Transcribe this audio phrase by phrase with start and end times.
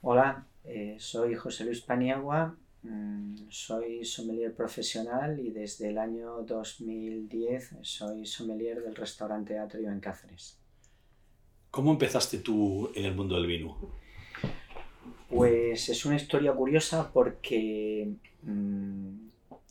[0.00, 7.74] Hola, eh, soy José Luis Paniagua, mm, soy sommelier profesional y desde el año 2010
[7.82, 10.56] soy sommelier del restaurante Atrio en Cáceres.
[11.72, 13.76] ¿Cómo empezaste tú en el mundo del vino?
[15.28, 18.12] Pues es una historia curiosa porque
[18.42, 19.14] mm,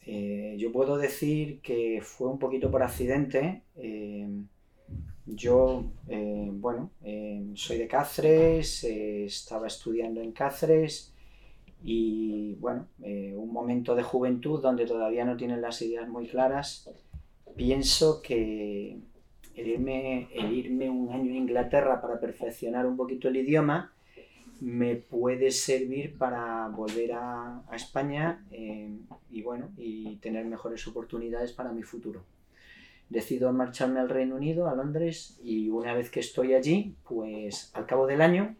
[0.08, 3.62] eh, yo puedo decir que fue un poquito por accidente.
[3.78, 4.28] Eh,
[5.28, 6.92] yo, eh, bueno,
[7.56, 11.14] soy de Cáceres, estaba estudiando en Cáceres
[11.84, 16.90] y, bueno, un momento de juventud donde todavía no tienen las ideas muy claras,
[17.56, 19.00] pienso que
[19.58, 23.92] el irme, el irme un año a Inglaterra para perfeccionar un poquito el idioma,
[24.62, 28.90] me puede servir para volver a, España eh,
[29.30, 32.24] y bueno y tener mejores oportunidades para mi futuro.
[33.10, 37.86] Decido marcharme al Reino Unido, a Londres, y una vez que estoy allí, pues al
[37.86, 38.56] cabo del año,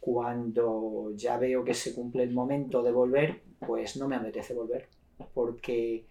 [0.00, 4.88] cuando ya veo que se cumple el momento de volver, pues no me apetece volver,
[5.32, 6.06] porque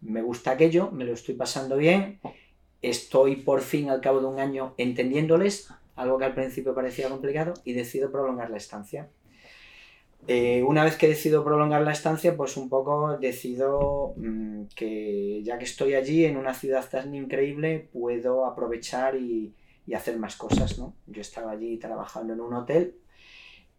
[0.00, 2.20] me gusta aquello, me lo estoy pasando bien,
[2.82, 7.54] estoy por fin al cabo de un año entendiéndoles, algo que al principio parecía complicado,
[7.64, 9.08] y decido prolongar la estancia.
[10.26, 15.58] Eh, una vez que decido prolongar la estancia, pues un poco decido mm, que ya
[15.58, 19.54] que estoy allí en una ciudad tan increíble, puedo aprovechar y,
[19.94, 20.94] hacer más cosas, ¿no?
[21.06, 22.96] Yo estaba allí trabajando en un hotel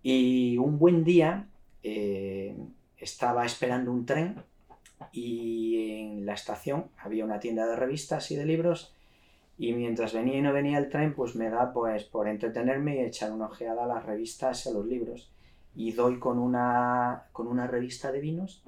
[0.03, 1.47] y un buen día
[1.81, 2.55] eh,
[2.97, 4.43] estaba esperando un tren
[5.11, 8.93] y en la estación había una tienda de revistas y de libros
[9.57, 12.99] y mientras venía y no venía el tren, pues me da pues por entretenerme y
[12.99, 15.31] echar una ojeada a las revistas y a los libros.
[15.75, 18.63] Y doy con una, con una revista de vinos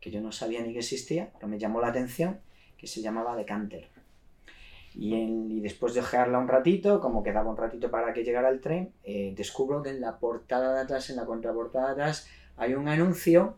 [0.00, 2.38] que yo no sabía ni que existía, pero me llamó la atención,
[2.76, 3.88] que se llamaba Decanter.
[4.94, 8.60] Y, y después de ojearla un ratito, como quedaba un ratito para que llegara el
[8.60, 12.74] tren, eh, descubro que en la portada de atrás, en la contraportada de atrás, hay
[12.74, 13.56] un anuncio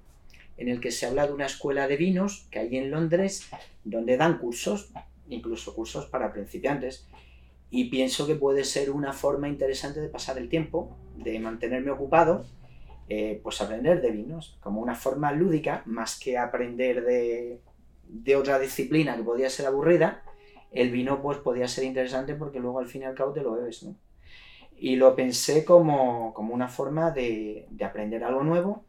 [0.56, 3.48] en el que se habla de una escuela de vinos que hay en Londres,
[3.84, 4.92] donde dan cursos
[5.28, 7.06] incluso cursos para principiantes.
[7.70, 12.46] Y pienso que puede ser una forma interesante de pasar el tiempo, de mantenerme ocupado,
[13.08, 17.60] eh, pues aprender de vinos, como una forma lúdica, más que aprender de,
[18.08, 20.22] de otra disciplina que podía ser aburrida,
[20.70, 23.52] el vino pues podía ser interesante porque luego al fin y al cabo te lo
[23.52, 23.94] bebes, ¿no?
[24.76, 28.84] Y lo pensé como, como una forma de, de, aprender algo nuevo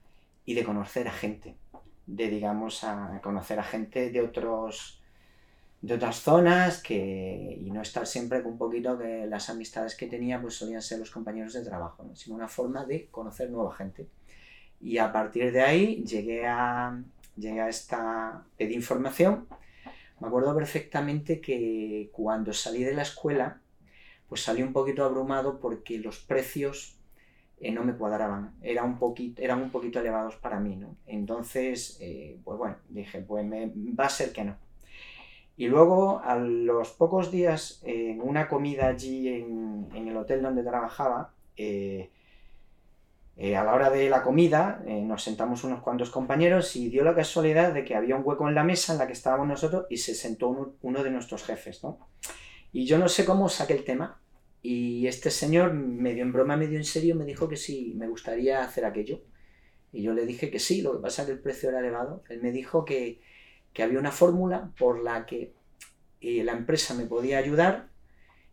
[0.46, 1.56] y de conocer a gente,
[2.06, 4.99] de digamos a conocer a gente de otros
[5.82, 10.08] de otras zonas que, y no estar siempre con un poquito que las amistades que
[10.08, 14.08] tenía pues solían ser los compañeros de trabajo, sino una forma de conocer nueva gente.
[14.82, 17.02] Y a partir de ahí llegué a,
[17.38, 19.48] llegué a esta, pedí información.
[20.20, 23.62] Me acuerdo perfectamente que cuando salí de la escuela,
[24.28, 26.98] pues salí un poquito abrumado porque los precios
[27.62, 30.96] eh, no me cuadraban, Era un poquito, eran un poquito elevados para mí, ¿no?
[31.08, 34.69] Entonces, eh, pues bueno, dije, pues va a ser que no
[35.60, 41.34] y luego, a los pocos días, en una comida allí en, el hotel donde trabajaba,
[41.58, 42.12] eh,
[43.36, 47.04] eh, a la hora de la comida, eh, nos sentamos unos cuantos compañeros y dio
[47.04, 49.86] la casualidad de que había un hueco en la mesa en la que estábamos nosotros
[49.90, 52.08] y se sentó uno, de nuestros jefes, ¿no?
[52.72, 54.22] Y yo no sé cómo saqué el tema.
[54.62, 58.64] Y este señor, medio en broma, medio en serio, me dijo que sí, me gustaría
[58.64, 59.24] hacer aquello.
[59.92, 62.24] Y yo le dije que sí, lo que pasa es que el precio era elevado.
[62.30, 63.20] Él me dijo que,
[63.80, 65.54] que había una fórmula por la que
[66.20, 67.88] eh, la empresa me podía ayudar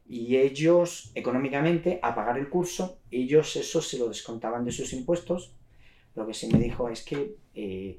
[0.08, 5.52] y ellos económicamente a pagar el curso, ellos eso se lo descontaban de sus impuestos.
[6.14, 7.98] Lo que sí me dijo es que eh,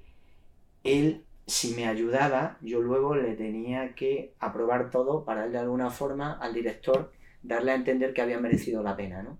[0.85, 6.39] él, si me ayudaba, yo luego le tenía que aprobar todo para de alguna forma
[6.39, 7.11] al director
[7.44, 9.38] darle a entender que había merecido la pena, ¿no?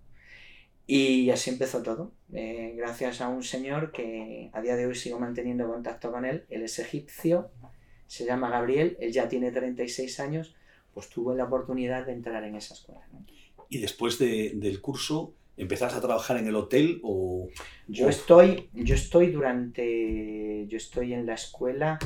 [0.90, 5.20] Y así empezó todo, eh, gracias a un señor que a día de hoy sigo
[5.20, 7.52] manteniendo contacto con él, él es egipcio,
[8.08, 10.56] se llama Gabriel, él ya tiene 36 años,
[10.94, 13.02] pues tuvo la oportunidad de entrar en esa escuela.
[13.70, 17.50] ¿Y después del curso empezaste a trabajar en el hotel o...?
[17.88, 22.00] Yo estoy, yo estoy durante, yo estoy en la escuela,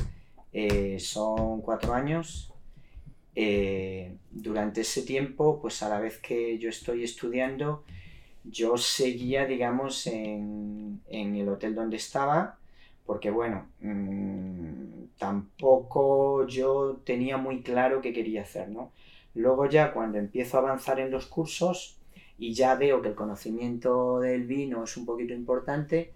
[0.52, 2.52] eh, son cuatro años,
[3.34, 7.84] eh, durante ese tiempo, pues a la vez que yo estoy estudiando,
[8.44, 12.58] yo seguía, digamos, en, en el hotel donde estaba,
[13.06, 18.92] porque bueno, mmm, tampoco yo tenía muy claro qué quería hacer, ¿no?
[19.34, 21.98] Luego ya cuando empiezo a avanzar en los cursos
[22.38, 26.12] y ya veo que el conocimiento del vino es un poquito importante,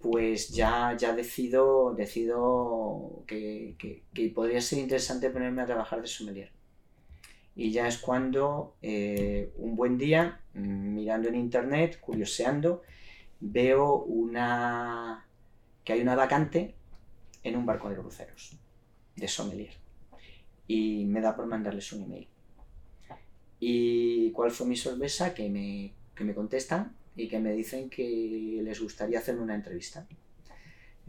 [0.00, 4.02] pues ya, ya decido, decido que,
[4.34, 6.50] podría ser interesante ponerme a trabajar de sommelier.
[7.54, 12.82] Y ya es cuando eh, un buen día, mm, mirando en internet, curioseando,
[13.40, 15.26] veo una
[15.90, 16.76] que hay una vacante
[17.42, 18.56] en un barco de cruceros
[19.16, 19.74] de sommelier
[20.68, 22.28] y me da por mandarles un email.
[23.58, 25.34] ¿Y cuál fue mi sorpresa?
[25.34, 30.06] Que me, que me contestan y que me dicen que les gustaría hacerme una entrevista.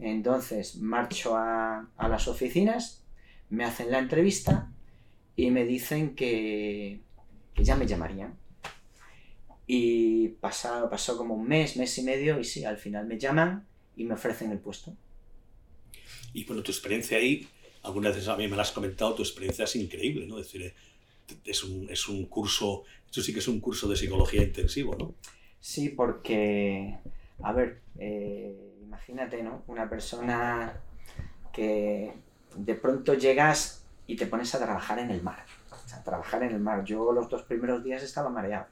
[0.00, 3.04] Entonces marcho a, a las oficinas,
[3.50, 4.68] me hacen la entrevista
[5.36, 7.02] y me dicen que,
[7.54, 8.34] que ya me llamarían.
[9.64, 13.68] Y pasó, pasó como un mes, mes y medio, y sí, al final me llaman
[13.96, 14.94] y me ofrecen el puesto.
[16.32, 17.46] Y bueno, tu experiencia ahí,
[17.82, 20.38] algunas veces a mí me la has comentado, tu experiencia es increíble, ¿no?
[20.38, 20.74] Es decir,
[21.44, 25.14] es un, es un curso, esto sí que es un curso de psicología intensivo, ¿no?
[25.60, 26.98] Sí, porque,
[27.42, 29.62] a ver, eh, imagínate, ¿no?
[29.66, 30.80] Una persona
[31.52, 32.12] que
[32.56, 35.44] de pronto llegas y te pones a trabajar en el mar.
[35.70, 36.84] O sea, trabajar en el mar.
[36.84, 38.66] Yo los dos primeros días estaba mareado.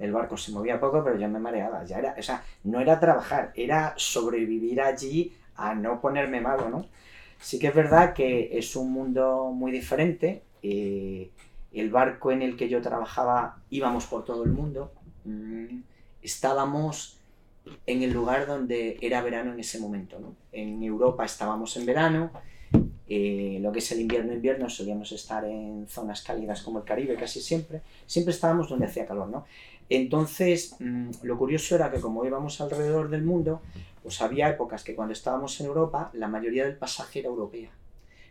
[0.00, 1.84] El barco se movía poco, pero ya me mareaba.
[1.84, 6.86] Ya era, o sea, no era trabajar, era sobrevivir allí a no ponerme malo, ¿no?
[7.40, 10.42] Sí que es verdad que es un mundo muy diferente.
[10.62, 11.30] Eh,
[11.72, 14.92] el barco en el que yo trabajaba íbamos por todo el mundo.
[15.24, 15.80] Mm,
[16.22, 17.18] estábamos
[17.86, 20.18] en el lugar donde era verano en ese momento.
[20.18, 20.34] ¿no?
[20.52, 22.30] En Europa estábamos en verano,
[23.08, 27.14] eh, lo que es el invierno, invierno, solíamos estar en zonas cálidas como el Caribe
[27.14, 29.46] casi siempre, siempre estábamos donde hacía calor, ¿no?
[29.88, 33.62] Entonces, mm, lo curioso era que como íbamos alrededor del mundo,
[34.02, 37.70] pues había épocas que cuando estábamos en Europa, la mayoría del pasaje era europea.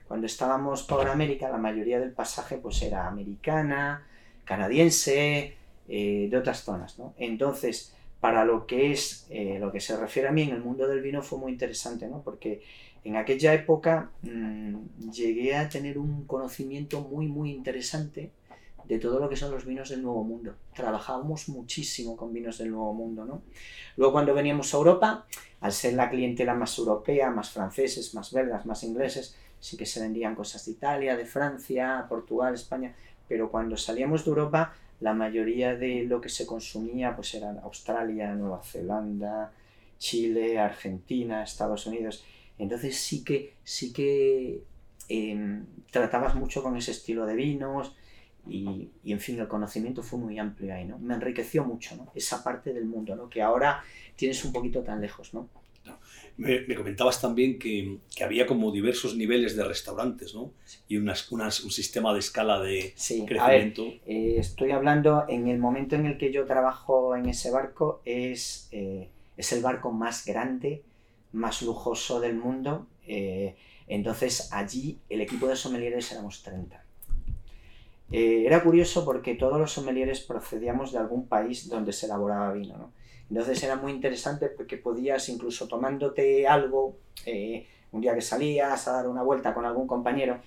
[0.08, 4.06] Cuando estábamos por América, la mayoría del pasaje pues era americana,
[4.44, 5.56] canadiense,
[5.88, 6.98] eh, de otras zonas.
[7.18, 10.88] Entonces, para lo que es, eh, lo que se refiere a mí en el mundo
[10.88, 12.22] del vino fue muy interesante, ¿no?
[12.22, 12.62] Porque
[13.04, 14.78] en aquella época mmm,
[15.12, 18.32] llegué a tener un conocimiento muy, muy interesante
[18.88, 20.56] de todo lo que son los vinos del Nuevo Mundo.
[20.74, 23.42] Trabajábamos muchísimo con vinos del Nuevo Mundo, ¿no?
[23.98, 25.26] Luego cuando veníamos a Europa,
[25.62, 30.00] al ser la clientela más europea, más franceses, más belgas, más ingleses, sí que se
[30.00, 32.96] vendían cosas de Italia, de Francia, Portugal, España,
[33.28, 38.34] pero cuando salíamos de Europa la mayoría de lo que se consumía pues eran Australia,
[38.34, 39.52] Nueva Zelanda,
[39.98, 42.24] Chile, Argentina, Estados Unidos.
[42.58, 44.64] Entonces sí que, sí que
[45.10, 47.96] em, tratabas mucho con ese estilo de vinos
[48.48, 50.98] y, y, en fin, el conocimiento fue muy amplio ahí, ¿no?
[51.00, 52.12] Me enriqueció mucho, ¿no?
[52.14, 53.30] Esa parte del mundo, ¿no?
[53.30, 53.84] Que ahora
[54.16, 55.50] tienes un poquito tan lejos, ¿no?
[56.38, 60.52] Me, me, comentabas también que, que, había como diversos niveles de restaurantes, ¿no?
[60.66, 60.80] Sí.
[60.90, 63.84] Y unas, unas, un sistema de escala de sí, crecimiento.
[63.84, 67.52] A ver, eh, estoy hablando, en el momento en el que yo trabajo en ese
[67.52, 69.08] barco, es, eh,
[69.38, 70.84] es el barco más grande,
[71.32, 72.86] más lujoso del mundo.
[73.08, 73.56] Eh,
[73.88, 76.84] entonces allí el equipo de sommeliers éramos 30.
[78.12, 82.92] Era curioso porque todos los sommeliers procedíamos de algún país donde se elaboraba vino, ¿no?
[83.30, 88.94] Entonces era muy interesante porque podías, incluso tomándote algo, eh, un día que salías a
[88.94, 90.40] dar una vuelta con algún compañero,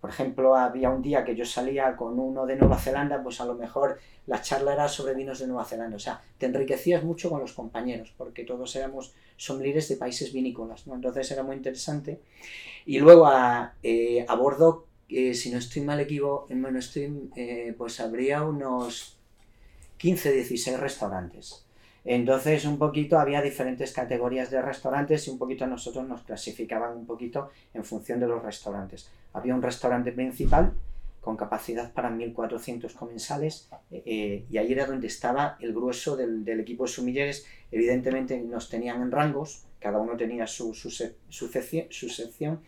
[0.00, 3.46] por ejemplo, había un día que yo salía con uno de Nueva Zelanda, pues a
[3.46, 5.96] lo mejor la charla era sobre vinos de Nueva Zelanda.
[5.96, 10.86] O sea, te enriquecías mucho con los compañeros, porque todos éramos sommeliers de países vinícolas,
[10.86, 10.94] ¿no?
[10.94, 12.20] Entonces era muy interesante.
[12.84, 17.74] Y luego a, eh, a bordo, eh, si no estoy mal equivoco, bueno, estoy, eh,
[17.76, 19.18] pues habría unos
[19.98, 21.64] 15, 16 restaurantes.
[22.04, 27.06] Entonces, un poquito había diferentes categorías de restaurantes y un poquito nosotros nos clasificaban un
[27.06, 29.08] poquito en función de los restaurantes.
[29.32, 30.74] Había un restaurante principal
[31.22, 36.60] con capacidad para 1.400 comensales eh, y ahí era donde estaba el grueso del, del,
[36.60, 37.46] equipo de sumilleres.
[37.72, 42.60] Evidentemente nos tenían en rangos, cada uno tenía su, su, su, su sección.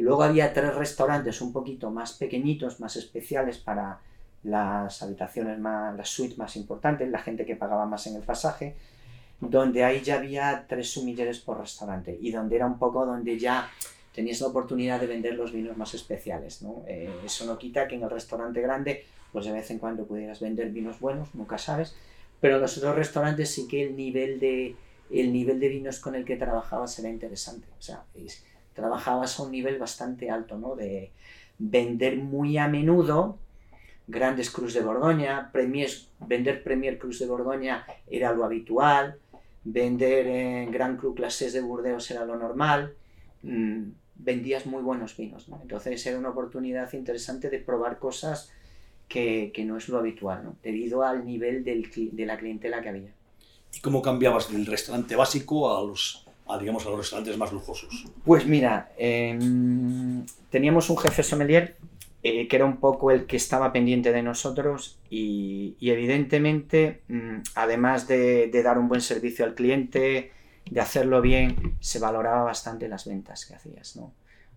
[0.00, 4.00] Y luego había tres restaurantes un poquito más pequeñitos, más especiales para
[4.44, 8.76] las habitaciones más, las suites más importantes, la gente que pagaba más en el pasaje,
[9.40, 13.68] donde ahí ya había tres sumilleres por restaurante y donde era un poco donde ya
[14.14, 16.62] tenías la oportunidad de vender los vinos más especiales.
[16.62, 16.82] ¿no?
[16.86, 20.40] Eh, eso no quita que en el restaurante grande, pues de vez en cuando pudieras
[20.40, 21.94] vender vinos buenos, nunca sabes,
[22.40, 24.76] pero los otros restaurantes sí que el nivel de,
[25.10, 27.66] el nivel de vinos con el que trabajabas era interesante.
[27.78, 28.02] O sea,
[28.74, 30.76] trabajabas a un nivel bastante alto, ¿no?
[30.76, 31.10] De
[31.58, 33.38] vender muy a menudo
[34.10, 39.18] grandes Cruz de Borgoña, vender Premier Cruz de Borgoña era lo habitual,
[39.64, 42.94] vender en Gran Cru Clases de Burdeos era lo normal,
[43.42, 43.82] mm,
[44.16, 45.60] vendías muy buenos vinos, ¿no?
[45.62, 48.52] entonces era una oportunidad interesante de probar cosas
[49.08, 50.56] que, no es lo habitual, ¿no?
[50.62, 53.12] debido al nivel de la clientela que había.
[53.72, 58.06] ¿Y cómo cambiabas del restaurante básico a los, a, digamos, a los restaurantes más lujosos?
[58.24, 59.38] Pues mira, eh,
[60.50, 61.76] teníamos un jefe sommelier
[62.22, 68.06] eh, que era un poco el que estaba pendiente de nosotros y, evidentemente, mmm, además
[68.08, 70.32] de, de, dar un buen servicio al cliente,
[70.70, 74.12] de hacerlo bien, se valoraba bastante las ventas que hacías, ¿no?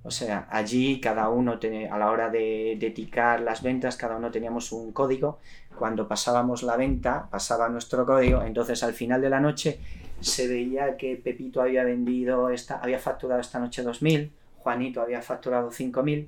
[0.05, 4.73] O sea, allí cada uno, a la hora de dedicar las ventas, cada uno teníamos
[4.73, 5.39] un código.
[5.77, 8.41] Cuando pasábamos la venta, pasaba nuestro código.
[8.41, 9.79] Entonces, al final de la noche,
[10.19, 15.71] se veía que Pepito había vendido, esta, había facturado esta noche 2.000, Juanito había facturado
[15.71, 16.27] 5.000.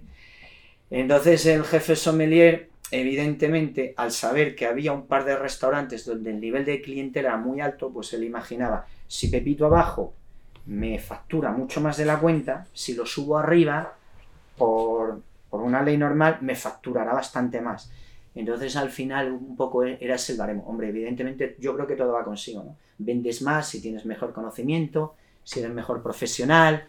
[0.90, 6.40] Entonces, el jefe sommelier, evidentemente, al saber que había un par de restaurantes donde el
[6.40, 10.14] nivel de clientela era muy alto, pues él imaginaba, si Pepito abajo
[10.68, 13.94] me factura mucho más de la cuenta, si lo subo arriba,
[14.58, 17.92] por, una ley normal, me facturará bastante más.
[18.34, 20.64] Entonces al final un poco e, era el baremo.
[20.68, 22.78] Hombre, evidentemente yo creo que todo va consigo, ¿no?
[22.98, 26.88] Vendes más si tienes mejor conocimiento, si eres mejor profesional,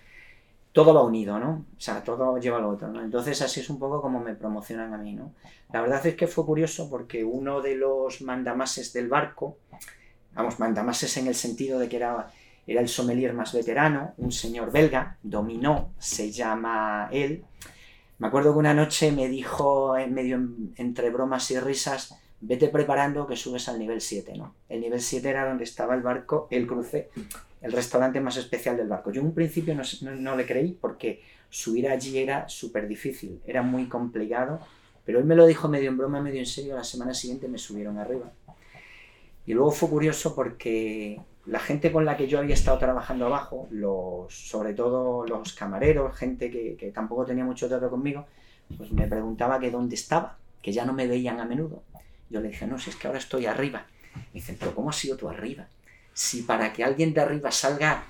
[0.72, 1.64] todo va unido, ¿no?
[1.76, 3.02] O sea, todo lleva lo otro, ¿no?
[3.02, 5.32] Entonces así es un poco como me promocionan a mí, ¿no?
[5.72, 9.58] La verdad es que fue curioso porque uno de los mandamases del barco,
[10.34, 12.30] vamos, mandamases en el sentido de que era
[12.66, 17.44] era el sommelier más veterano, un señor belga, Dominó se llama él.
[18.18, 20.40] Me acuerdo que una noche me dijo, en medio
[20.76, 24.54] entre bromas y risas, vete preparando que subes al nivel 7, ¿no?
[24.68, 27.10] El nivel 7 era donde estaba el barco, el cruce,
[27.60, 29.10] el restaurante más especial del barco.
[29.12, 29.82] Yo en un principio no,
[30.16, 34.60] no le creí porque subir allí era súper difícil, era muy complicado,
[35.04, 37.58] pero él me lo dijo medio en broma, medio en serio, la semana siguiente me
[37.58, 38.32] subieron arriba.
[39.46, 43.68] Y luego fue curioso porque la gente con la que yo había estado trabajando abajo,
[43.70, 48.26] los, sobre todo los camareros, gente que, tampoco tenía mucho trato conmigo,
[48.76, 51.82] pues me preguntaba que dónde estaba, que ya no me veían a menudo.
[52.28, 53.86] Yo le dije, no, si es que ahora estoy arriba.
[54.14, 55.68] Me dicen, pero ¿cómo has sido tú arriba?
[56.12, 58.04] Si para que alguien de arriba salga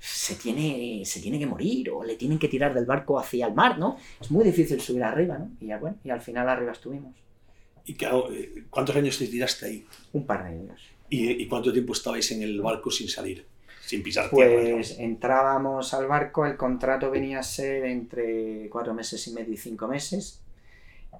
[0.00, 3.54] se tiene, se tiene que morir o le tienen que tirar del barco hacia el
[3.54, 3.96] mar, ¿no?
[4.20, 5.50] Es muy difícil subir arriba, ¿no?
[5.60, 7.14] Y ya bueno, y al final arriba estuvimos.
[7.86, 7.94] ¿Y
[8.70, 9.86] cuántos años te tiraste ahí?
[10.12, 10.93] Un par de años.
[11.14, 13.46] ¿Y, cuánto tiempo estabais en el barco sin salir?
[13.80, 19.32] Sin pisar Pues entrábamos al barco, el contrato venía a ser entre cuatro meses y
[19.32, 20.40] medio y cinco meses,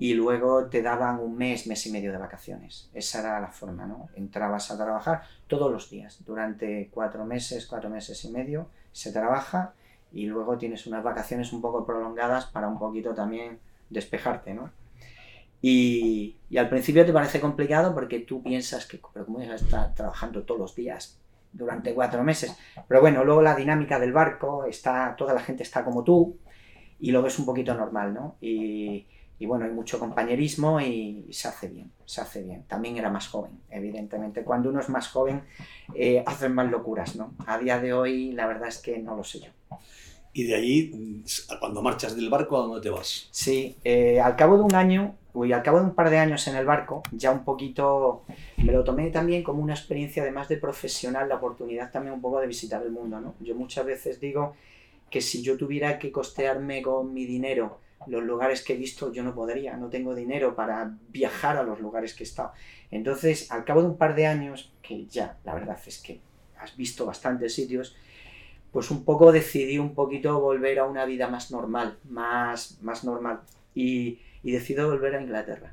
[0.00, 2.88] y luego te daban un mes, mes y medio de vacaciones.
[2.92, 4.08] Esa era la forma, ¿no?
[4.16, 9.74] Entrabas a trabajar todos los días, durante cuatro meses, cuatro meses y medio, se trabaja
[10.12, 13.58] y luego tienes unas vacaciones un poco prolongadas para un poquito también
[13.90, 14.70] despejarte, ¿no?
[15.66, 20.42] Y, al principio te parece complicado porque tú piensas que, pero ¿cómo a estar trabajando
[20.42, 21.18] todos los días
[21.54, 22.54] durante cuatro meses?
[22.86, 26.36] Pero bueno, luego la dinámica del barco, está, toda la gente está como tú
[27.00, 28.36] y lo ves un poquito normal, ¿no?
[28.42, 29.06] Y,
[29.40, 32.64] bueno, hay mucho compañerismo y, se hace bien, se hace bien.
[32.64, 34.44] También era más joven, evidentemente.
[34.44, 35.44] Cuando uno es más joven,
[35.94, 37.32] eh, hacen más locuras, ¿no?
[37.46, 39.78] A día de hoy, la verdad es que no lo sé yo.
[40.34, 41.22] Y de allí,
[41.60, 43.28] cuando marchas del barco, ¿a dónde te vas?
[43.30, 46.46] Sí, eh, al cabo de un año, y al cabo de un par de años
[46.48, 48.24] en el barco, ya un poquito
[48.56, 52.40] me lo tomé también como una experiencia, además de profesional, la oportunidad también un poco
[52.40, 53.34] de visitar el mundo, ¿no?
[53.40, 54.54] Yo muchas veces digo
[55.08, 59.22] que si yo tuviera que costearme con mi dinero los lugares que he visto, yo
[59.22, 62.52] no podría, no tengo dinero para viajar a los lugares que he estado.
[62.90, 66.20] Entonces, al cabo de un par de años, que ya, la verdad es que
[66.58, 67.96] has visto bastantes sitios,
[68.74, 73.42] pues un poco decidí un poquito volver a una vida más normal, más, más normal.
[73.72, 75.72] Y, y decido volver a Inglaterra.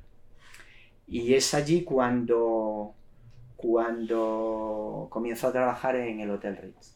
[1.08, 2.94] Y es allí cuando,
[3.58, 6.96] cuando comienzo a trabajar en el Hotel Ritz.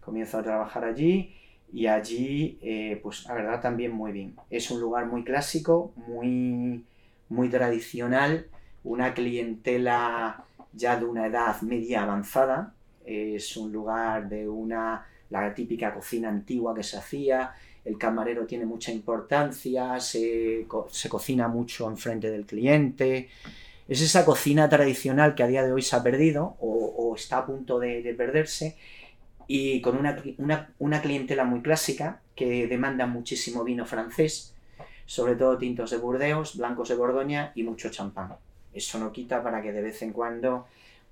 [0.00, 1.36] Comienzo a trabajar allí
[1.72, 4.34] y allí, eh, pues la verdad también muy bien.
[4.50, 6.84] Es un lugar muy clásico, muy,
[7.28, 8.48] muy tradicional,
[8.82, 15.92] una clientela ya de una edad media avanzada, es un lugar de una, la típica
[15.92, 22.46] cocina antigua que se hacía, el camarero tiene mucha importancia, se, cocina mucho enfrente del
[22.46, 23.28] cliente.
[23.86, 27.46] Es esa cocina tradicional que a día de hoy se ha perdido o, está a
[27.46, 28.76] punto de, perderse
[29.46, 30.20] y con una,
[30.78, 34.54] una, clientela muy clásica que demanda muchísimo vino francés,
[35.06, 38.34] sobre todo tintos de Burdeos, blancos de Borgoña y mucho champán.
[38.72, 40.66] Eso no quita para que de vez en cuando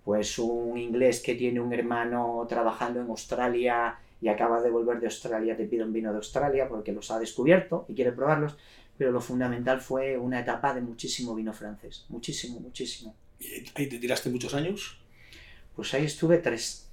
[0.04, 5.06] pues un inglés que tiene un hermano trabajando en Australia y acaba de volver de
[5.06, 8.56] Australia te pide un vino de Australia porque los ha descubierto y quiere probarlos,
[8.97, 13.14] pero lo fundamental fue una etapa de muchísimo vino francés, muchísimo, muchísimo.
[13.40, 14.99] ¿Y ahí te tiraste muchos años?
[15.75, 16.88] Pues ahí estuve tres.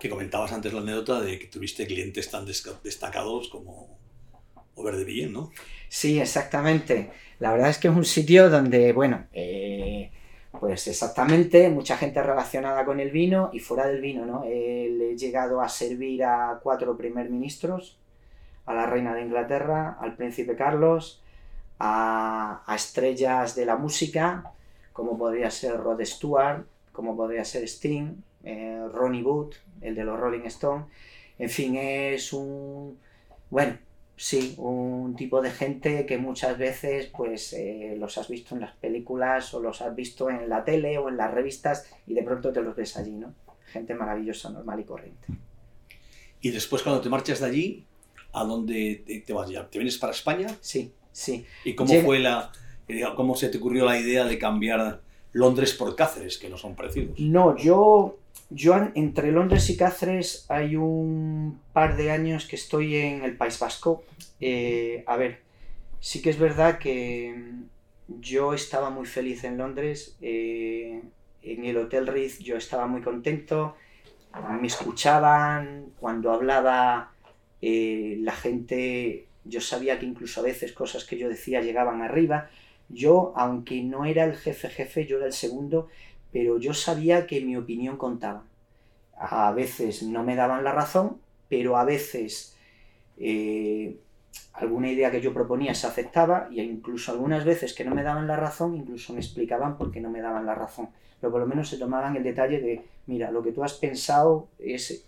[0.00, 3.98] Que comentabas antes la anécdota de que tuviste clientes tan destacados como
[4.76, 5.50] Over de Villén, ¿no?
[5.88, 7.10] Sí, exactamente.
[7.40, 9.67] La verdad es que es un sitio donde, bueno, eh,
[10.58, 14.44] pues exactamente, mucha gente relacionada con el vino y fuera del vino, ¿no?
[14.44, 17.98] he llegado a servir a cuatro primer ministros,
[18.66, 21.22] a la reina de Inglaterra, al príncipe Carlos,
[21.78, 24.52] a, estrellas de la música,
[24.92, 30.18] como podría ser Rod Stewart, como podría ser Sting, eh, Ronnie Wood, el de los
[30.18, 30.86] Rolling Stones.
[31.38, 32.98] En fin, es un,
[33.48, 33.78] bueno,
[34.18, 38.74] sí, un tipo de gente que muchas veces pues eh, los has visto en las
[38.76, 42.52] películas o los has visto en la tele o en las revistas y de pronto
[42.52, 43.32] te los ves allí, ¿no?
[43.66, 45.28] Gente maravillosa, normal y corriente.
[46.40, 47.84] Y después cuando te marchas de allí,
[48.32, 49.68] ¿a dónde te vas ya?
[49.68, 50.48] ¿Te vienes para España?
[50.60, 51.46] Sí, sí.
[51.64, 52.50] ¿Y cómo fue la,
[53.14, 55.00] cómo se te ocurrió la idea de cambiar
[55.32, 57.18] Londres por Cáceres, que no son parecidos?
[57.20, 58.18] No, yo,
[58.50, 63.58] yo entre Londres y Cáceres hay un par de años que estoy en el País
[63.58, 64.04] Vasco.
[64.40, 65.40] Eh, a ver,
[66.00, 67.34] sí que es verdad que
[68.08, 70.16] yo estaba muy feliz en Londres.
[70.22, 71.02] Eh,
[71.42, 73.76] en el Hotel Ritz yo estaba muy contento.
[74.60, 77.12] Me escuchaban cuando hablaba
[77.60, 79.26] la gente.
[79.44, 82.50] Yo sabía que incluso a veces cosas que yo decía llegaban arriba.
[82.88, 85.88] Yo, aunque no era el jefe jefe, yo era el segundo,
[86.32, 88.44] pero yo sabía que mi opinión contaba.
[89.16, 91.18] A veces no me daban la razón,
[91.48, 92.56] pero a veces
[93.18, 93.98] eh,
[94.52, 98.26] alguna idea que yo proponía se aceptaba y incluso algunas veces que no me daban
[98.26, 100.88] la razón, incluso me explicaban por qué no me daban la razón.
[101.20, 104.48] Pero por lo menos se tomaban el detalle de, mira, lo que tú has pensado
[104.58, 105.04] es...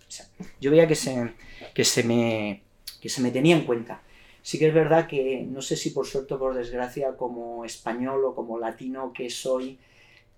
[0.61, 1.35] yo veía que se,
[1.75, 2.63] que se, me,
[3.01, 4.03] que se me tenía en cuenta.
[4.43, 8.25] Sí que es verdad que no sé si por suerte o por desgracia, como español
[8.25, 9.79] o como latino que soy,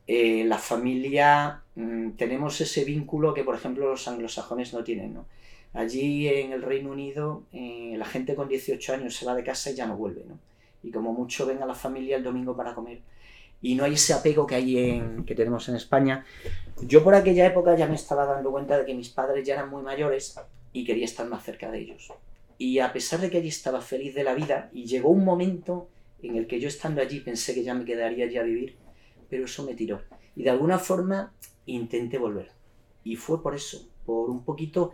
[0.06, 5.14] eh, la familia mm, tenemos ese vínculo que por ejemplo los anglosajones no tienen.
[5.14, 5.26] ¿no?
[5.73, 9.71] Allí en el Reino Unido eh, la gente con 18 años se va de casa
[9.71, 10.25] y ya no vuelve.
[10.26, 10.38] ¿no?
[10.82, 13.00] Y como mucho ven a la familia el domingo para comer.
[13.61, 16.25] Y no hay ese apego que, hay que tenemos en España.
[16.82, 19.71] Yo por aquella época ya me estaba dando cuenta de que mis padres ya eran
[19.71, 20.37] muy mayores
[20.73, 22.12] y quería estar más cerca de ellos.
[22.59, 25.88] Y a pesar de que allí estaba feliz de la vida, y llegó un momento
[26.23, 28.76] en el que yo estando allí pensé que ya me quedaría allí a vivir,
[29.32, 30.02] pero eso me tiró.
[30.36, 31.32] Y de alguna forma
[31.64, 32.50] intenté volver.
[33.02, 34.92] Y fue por eso, por un poquito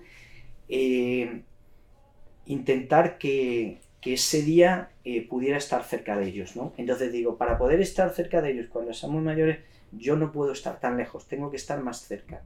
[0.69, 1.43] eh,
[2.47, 6.55] intentar que, ese día eh, pudiera estar cerca de ellos.
[6.55, 6.73] ¿no?
[6.77, 9.59] Entonces digo, para poder estar cerca de ellos cuando somos mayores,
[9.91, 12.43] yo no puedo estar tan lejos, tengo que estar más cerca.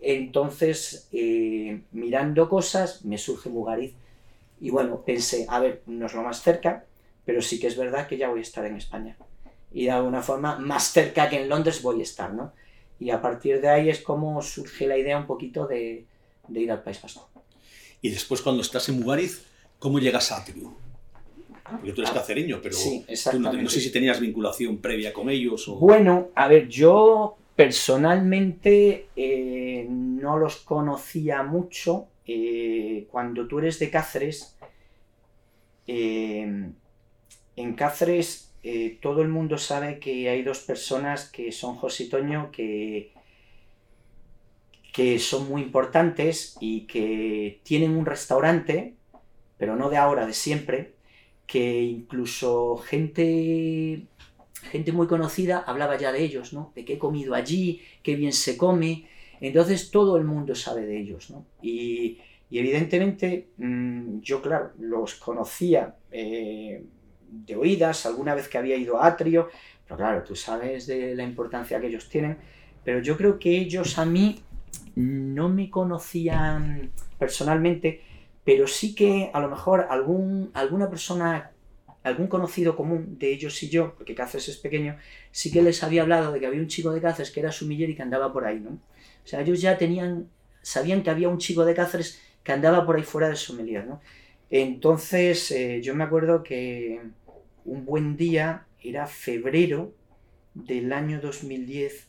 [0.00, 3.94] Entonces, eh, mirando cosas, me surge Mugariz
[4.60, 6.86] y bueno, pensé, a ver, no es lo más cerca,
[7.24, 9.18] pero sí que es verdad que ya voy a estar en España.
[9.72, 12.52] Y de alguna forma, más cerca que en Londres voy a estar, ¿no?
[12.98, 16.06] Y a partir de ahí es como surge la idea un poquito de,
[16.54, 17.28] ir al País Vasco.
[18.00, 19.44] Y después cuando estás en Mugariz,
[19.78, 20.74] ¿cómo llegas a Atriu?
[21.70, 23.04] Porque tú eres cacereño, pero sí,
[23.38, 25.66] no, no, sé si tenías vinculación previa con ellos.
[25.68, 25.74] O...
[25.76, 33.90] Bueno, a ver, yo personalmente eh, no los conocía mucho, eh, cuando tú eres de
[33.90, 34.56] Cáceres,
[35.86, 36.70] eh,
[37.56, 42.08] en Cáceres eh, todo el mundo sabe que hay dos personas que son José y
[42.08, 43.12] Toño, que,
[44.92, 48.94] que son muy importantes y que tienen un restaurante,
[49.56, 50.94] pero no de ahora, de siempre,
[51.46, 54.02] que incluso gente,
[54.62, 56.72] gente muy conocida hablaba ya de ellos, ¿no?
[56.74, 59.06] De que he comido allí, qué bien se come,
[59.40, 61.46] entonces todo el mundo sabe de ellos, ¿no?
[61.62, 62.18] Y,
[62.50, 66.82] evidentemente mm, yo, claro, los conocía eh,
[67.28, 69.48] de oídas, alguna vez que había ido a Atrio,
[69.84, 72.38] pero claro, tú sabes de la importancia que ellos tienen,
[72.84, 74.42] pero yo creo que ellos a mí
[74.94, 78.02] no me conocían personalmente,
[78.44, 81.50] pero sí que a lo mejor algún, alguna persona,
[82.02, 84.96] algún conocido común de ellos y yo, porque Cáceres es pequeño,
[85.30, 87.90] sí que les había hablado de que había un chico de Cáceres que era sumiller
[87.90, 88.70] y que andaba por ahí, ¿no?
[88.70, 90.28] O sea, ellos ya tenían,
[90.62, 94.00] sabían que había un chico de Cáceres que andaba por ahí fuera de sommelier, ¿no?
[94.50, 97.00] Entonces, eh, yo me acuerdo que
[97.64, 99.92] un buen día, era febrero
[100.54, 102.08] del año 2010,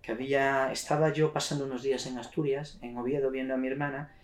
[0.00, 4.14] que había, estaba yo pasando unos días en Asturias, en Oviedo, viendo a mi hermana,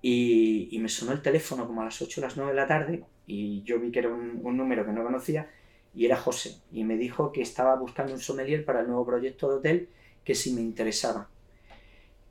[0.00, 3.04] y, me sonó el teléfono como a las 8 o las 9 de la tarde,
[3.26, 5.50] y yo vi que era un, un número que no conocía,
[5.94, 9.48] y era José, y me dijo que estaba buscando un sommelier para el nuevo proyecto
[9.48, 9.88] de hotel,
[10.24, 11.28] que si me interesaba.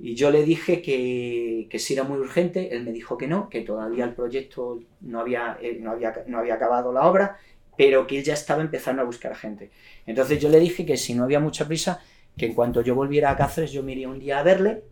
[0.06, 3.48] Y yo le dije que, que si era muy urgente, él me dijo que no,
[3.48, 7.38] que todavía el proyecto no había, eh, no había, no había acabado la obra,
[7.78, 9.72] pero que él ya estaba empezando a buscar gente.
[10.06, 12.02] Entonces yo le dije que si no había mucha prisa,
[12.38, 14.84] que en cuanto yo volviera a Cáceres yo me iría un día a verle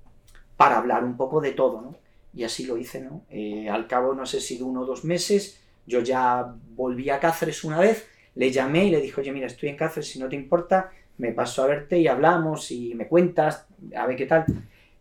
[0.55, 1.97] para hablar un poco de todo, ¿no?
[2.33, 3.25] Y así lo hice, ¿no?
[3.29, 7.19] Eh, al cabo, no sé si de uno o dos meses, yo ya volví a
[7.19, 10.29] Cáceres una vez, le llamé y le dije, oye, mira, estoy en Cáceres, si no
[10.29, 14.45] te importa, me paso a verte y hablamos y me cuentas, a ver qué tal.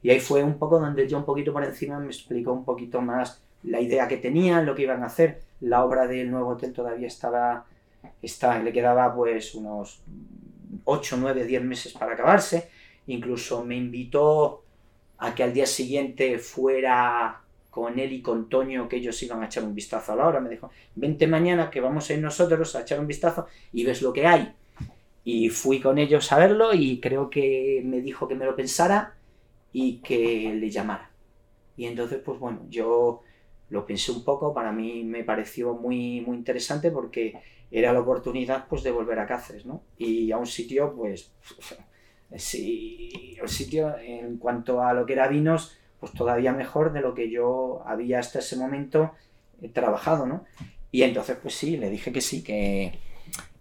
[0.02, 3.00] Y ahí fue un poco donde yo un poquito por encima me explicó un poquito
[3.00, 5.42] más la idea que tenían, lo que iban a hacer.
[5.60, 7.66] La obra del nuevo hotel todavía estaba,
[8.22, 10.00] está, le quedaba pues unos
[10.84, 12.70] 8, 9, 10 meses para acabarse.
[13.06, 14.62] Incluso me invitó
[15.18, 19.46] a que al día siguiente fuera con él y con Toño que ellos iban a
[19.46, 20.40] echar un vistazo a la obra.
[20.40, 24.00] Me dijo, vente mañana que vamos a ir nosotros a echar un vistazo y ves
[24.00, 24.54] lo que hay.
[25.24, 29.14] Y fui con ellos a verlo y creo que me dijo que me lo pensara
[29.72, 31.10] y que le llamara.
[31.76, 33.22] Y entonces, pues bueno, yo
[33.70, 38.66] lo pensé un poco, para mí me pareció muy, muy interesante porque era la oportunidad
[38.68, 39.82] pues de volver a Cáceres, ¿no?
[39.96, 41.32] Y a un sitio, pues,
[42.36, 47.14] sí, el sitio en cuanto a lo que era vinos, pues todavía mejor de lo
[47.14, 49.12] que yo había hasta ese momento
[49.62, 50.44] eh, trabajado, ¿no?
[50.90, 52.98] Y entonces, pues sí, le dije que sí, que,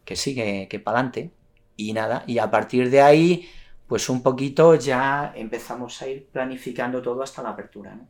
[0.05, 1.31] que sí, que, que para adelante.
[1.77, 3.47] Y nada, y a partir de ahí,
[3.89, 8.07] pues un poquito ya empezamos a ir planificando todo hasta la apertura, ¿no?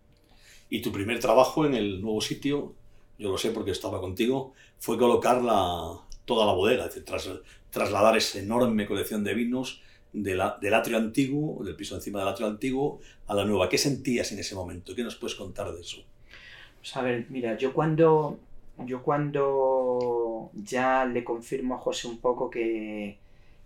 [0.70, 2.76] Y tu primer trabajo en el nuevo sitio,
[3.18, 8.18] yo lo sé porque estaba contigo, fue colocar la, toda la bodega, es decir, trasladar
[8.18, 13.34] esa enorme colección de vinos del atrio antiguo, del piso encima del atrio antiguo, a
[13.34, 13.70] la nueva.
[13.70, 14.94] ¿Qué sentías en ese momento?
[14.94, 16.04] ¿Qué nos puedes contar de eso?
[16.82, 18.38] Pues a ver, mira, yo cuando,
[18.80, 23.18] yo cuando ya le confirmo a José un poco que,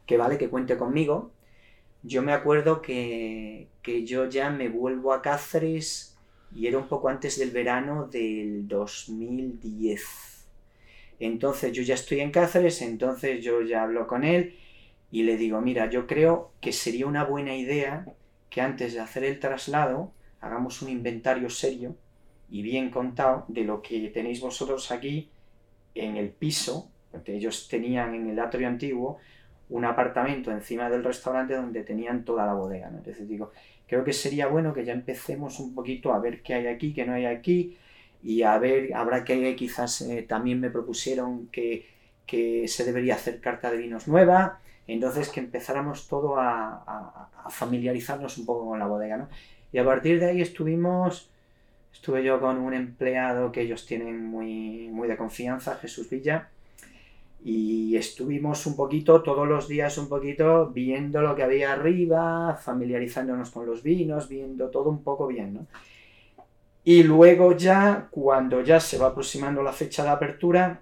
[0.05, 1.31] que vale, que cuente conmigo,
[2.03, 6.17] yo me acuerdo que, que yo ya me vuelvo a Cáceres
[6.53, 10.03] y era un poco antes del verano del 2010.
[11.19, 14.57] Entonces yo ya estoy en Cáceres, entonces yo ya hablo con él
[15.11, 18.05] y le digo, mira, yo creo que sería una buena idea
[18.49, 20.11] que antes de hacer el traslado
[20.41, 21.95] hagamos un inventario serio
[22.49, 25.29] y bien contado de lo que tenéis vosotros aquí
[25.95, 29.19] en el piso, porque ellos tenían en el atrio antiguo
[29.69, 32.89] un apartamento encima del restaurante donde tenían toda la bodega.
[32.89, 32.97] ¿no?
[32.97, 33.51] Entonces digo,
[33.87, 37.05] creo que sería bueno que ya empecemos un poquito a ver qué hay aquí, qué
[37.05, 37.77] no hay aquí,
[38.23, 41.85] y a ver, habrá que quizás eh, también me propusieron que,
[42.25, 48.37] que, se debería hacer carta de vinos nueva, entonces que empezáramos todo a, a, familiarizarnos
[48.37, 49.29] un poco con la bodega, ¿no?
[49.73, 51.29] Y a partir de ahí estuvimos,
[51.93, 56.49] estuve yo con un empleado que ellos tienen muy, muy de confianza, Jesús Villa,
[57.45, 63.51] y estuvimos un poquito, todos los días un poquito, viendo lo que había arriba, familiarizándonos
[63.51, 65.67] con los vinos, viendo todo un poco bien.
[66.85, 70.81] Y luego ya, cuando ya se va aproximando la fecha de apertura,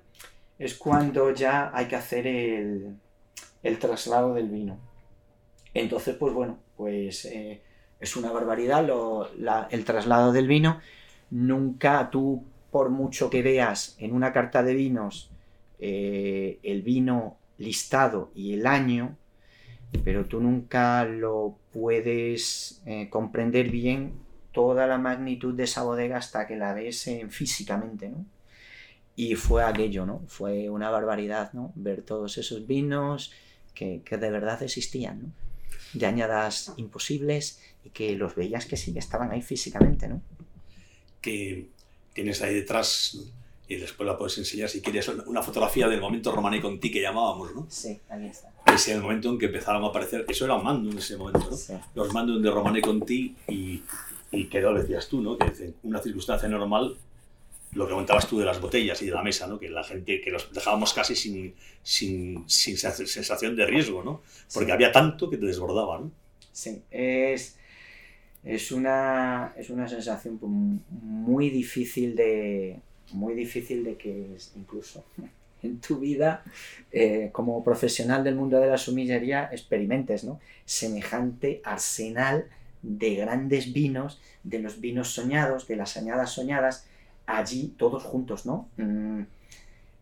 [0.60, 2.96] es cuando ya hay que hacer el,
[3.64, 4.78] el traslado del vino.
[5.74, 7.60] Entonces, pues bueno, pues eh,
[8.00, 10.80] es una barbaridad lo, la, el traslado del vino.
[11.32, 15.32] Nunca tú, por mucho que veas en una carta de vinos
[15.82, 19.18] eh, el vino listado y el año,
[20.04, 24.14] pero tú nunca lo puedes eh, comprender bien
[24.52, 28.26] toda la magnitud de esa bodega hasta que la ves físicamente, ¿no?
[29.16, 30.22] Y fue aquello, ¿no?
[30.28, 31.74] Fue una barbaridad, ¿no?
[31.76, 33.34] Ver todos esos vinos
[33.74, 35.32] que, de verdad existían, ¿no?
[35.94, 40.22] De añadas imposibles y que los veías que sí, estaban ahí físicamente, ¿no?
[41.22, 41.68] Que
[42.14, 43.18] tienes ahí detrás
[43.72, 47.56] y después la puedes enseñar si quieres una fotografía del momento Romani Conti que llamábamos,
[47.56, 47.68] ¿no?
[47.70, 48.52] Sí, ahí está.
[48.66, 51.48] Ese el momento en que empezaron a aparecer, eso era un mando en ese momento,
[51.50, 51.56] ¿no?
[51.56, 51.74] Sí.
[51.96, 53.82] Los mandos de Romani Conti y,
[54.30, 55.38] y quedó, decías tú, ¿no?
[55.38, 56.98] Que una circunstancia normal,
[57.72, 59.58] lo que comentabas tú de las botellas y de la mesa, ¿no?
[59.58, 64.22] Que la gente, que los dejábamos casi sin, sin, sin sensación de riesgo, ¿no?
[64.54, 64.72] Porque sí.
[64.74, 66.12] había tanto que te desbordaba, ¿no?
[66.52, 67.56] Sí, es,
[68.44, 70.38] es, una, es una sensación
[70.90, 72.82] muy difícil de,
[73.14, 75.04] muy difícil de que incluso
[75.64, 76.44] en tu vida
[76.92, 80.40] eh, como profesional del mundo de la sumillería experimentes, ¿no?
[80.66, 82.48] Semejante arsenal
[82.82, 86.88] de grandes vinos, de los vinos soñados, de las añadas soñadas,
[87.28, 88.70] allí todos juntos, ¿no?
[88.78, 89.22] Mm,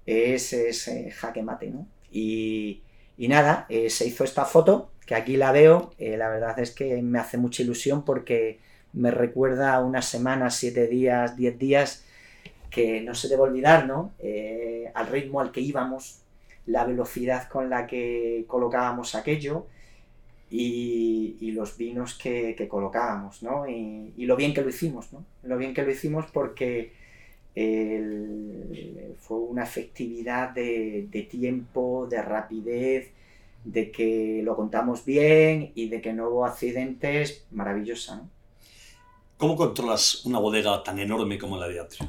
[0.06, 1.86] es, es jaque mate, ¿no?
[2.12, 2.82] Y,
[3.18, 6.72] y nada, eh, se hizo esta foto, que aquí la veo, eh, la verdad es
[6.72, 8.60] que me hace mucha ilusión porque
[8.94, 12.06] me recuerda unas semanas, siete días, diez días,
[12.70, 14.12] que no se debe olvidar, ¿no?
[14.20, 16.22] Eh, al ritmo al que íbamos,
[16.66, 19.66] la velocidad con la que colocábamos aquello
[20.52, 23.68] y, los vinos que, colocábamos, ¿no?
[23.68, 25.26] Y, lo bien que lo hicimos, ¿no?
[25.44, 26.94] Lo bien que lo hicimos porque
[29.20, 33.12] fue una efectividad de, de tiempo, de rapidez,
[33.66, 38.30] de que lo contamos bien y de que no hubo accidentes, maravillosa, ¿no?
[39.40, 42.06] ¿Cómo controlas una bodega tan enorme como la de Atrio?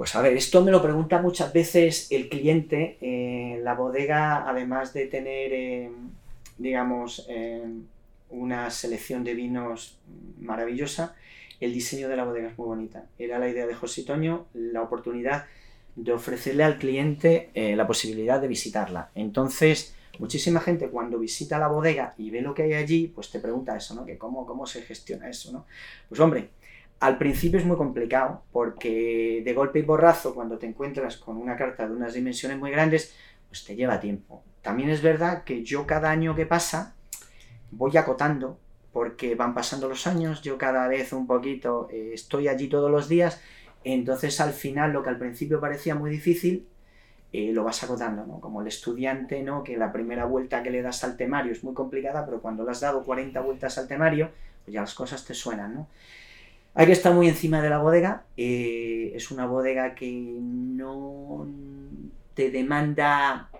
[0.00, 2.96] Pues a ver, esto me lo pregunta muchas veces el cliente.
[3.02, 5.90] Eh, la bodega, además de tener, eh,
[6.56, 7.62] digamos, eh,
[8.30, 9.98] una selección de vinos
[10.40, 11.14] maravillosa,
[11.60, 13.04] el diseño de la bodega es muy bonita.
[13.18, 15.44] Era la idea de José Toño, la oportunidad
[15.96, 19.10] de ofrecerle al cliente la posibilidad de visitarla.
[19.14, 23.38] Entonces, muchísima gente cuando visita la bodega y ve lo que hay allí, pues te
[23.38, 24.06] pregunta eso, ¿no?
[24.06, 25.66] Que cómo, cómo se gestiona eso, ¿no?
[26.08, 26.48] Pues hombre,
[27.00, 31.56] al principio es muy complicado porque de golpe y borrazo, cuando te encuentras con una
[31.56, 33.14] carta de unas dimensiones muy grandes,
[33.48, 34.44] pues te lleva tiempo.
[34.60, 36.94] También es verdad que yo cada año que pasa
[37.70, 38.58] voy acotando
[38.92, 43.08] porque van pasando los años, yo cada vez un poquito eh, estoy allí todos los
[43.08, 43.40] días,
[43.82, 46.66] entonces al final lo que al principio parecía muy difícil,
[47.32, 48.40] eh, lo vas acotando, ¿no?
[48.40, 49.62] Como el estudiante, ¿no?
[49.62, 52.72] Que la primera vuelta que le das al temario es muy complicada, pero cuando le
[52.72, 54.30] has dado 40 vueltas al temario,
[54.64, 55.88] pues ya las cosas te suenan, ¿no?
[56.74, 58.24] Hay que estar muy encima de la bodega.
[58.36, 61.48] Eh, es una bodega que no
[62.34, 63.50] te demanda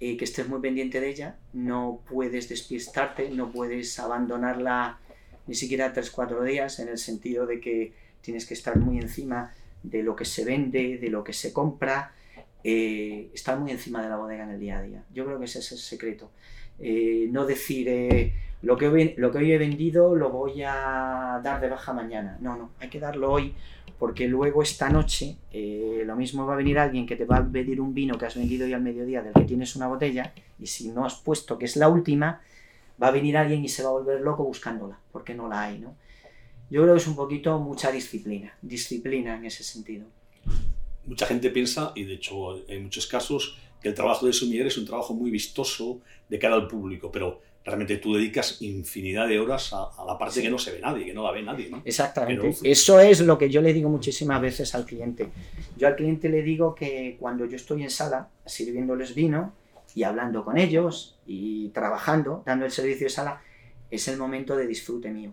[0.00, 1.36] eh, que estés muy pendiente de ella.
[1.52, 4.98] No puedes despistarte, no puedes abandonarla
[5.46, 10.02] ni siquiera 3-4 días, en el sentido de que tienes que estar muy encima de
[10.02, 12.12] lo que se vende, de lo que se compra.
[12.64, 15.04] Eh, estar muy encima de la bodega en el día a día.
[15.14, 16.32] Yo creo que ese es el secreto.
[17.30, 18.32] no decir
[18.66, 22.36] lo que, hoy, lo que hoy he vendido lo voy a dar de baja mañana.
[22.40, 23.54] No, no, hay que darlo hoy
[23.96, 27.46] porque luego esta noche eh, lo mismo va a venir alguien que te va a
[27.46, 30.66] pedir un vino que has vendido hoy al mediodía del que tienes una botella y
[30.66, 32.40] si no has puesto que es la última,
[33.00, 35.78] va a venir alguien y se va a volver loco buscándola porque no la hay,
[35.78, 35.94] ¿no?
[36.68, 40.06] Yo creo que es un poquito mucha disciplina, disciplina en ese sentido.
[41.04, 44.76] Mucha gente piensa, y de hecho en muchos casos, que el trabajo de sumiller es
[44.76, 49.72] un trabajo muy vistoso de cara al público, pero realmente tú dedicas infinidad de horas
[49.72, 51.68] a, la parte que no se ve nadie, que no la ve nadie.
[51.68, 51.82] ¿no?
[51.84, 52.54] Exactamente.
[52.62, 55.28] Eso es lo que yo le digo muchísimas veces al cliente.
[55.76, 59.52] Yo al cliente le digo que cuando yo estoy en sala sirviéndoles vino
[59.96, 63.42] y hablando con ellos y trabajando, dando el servicio de sala,
[63.90, 65.32] es el momento de disfrute mío.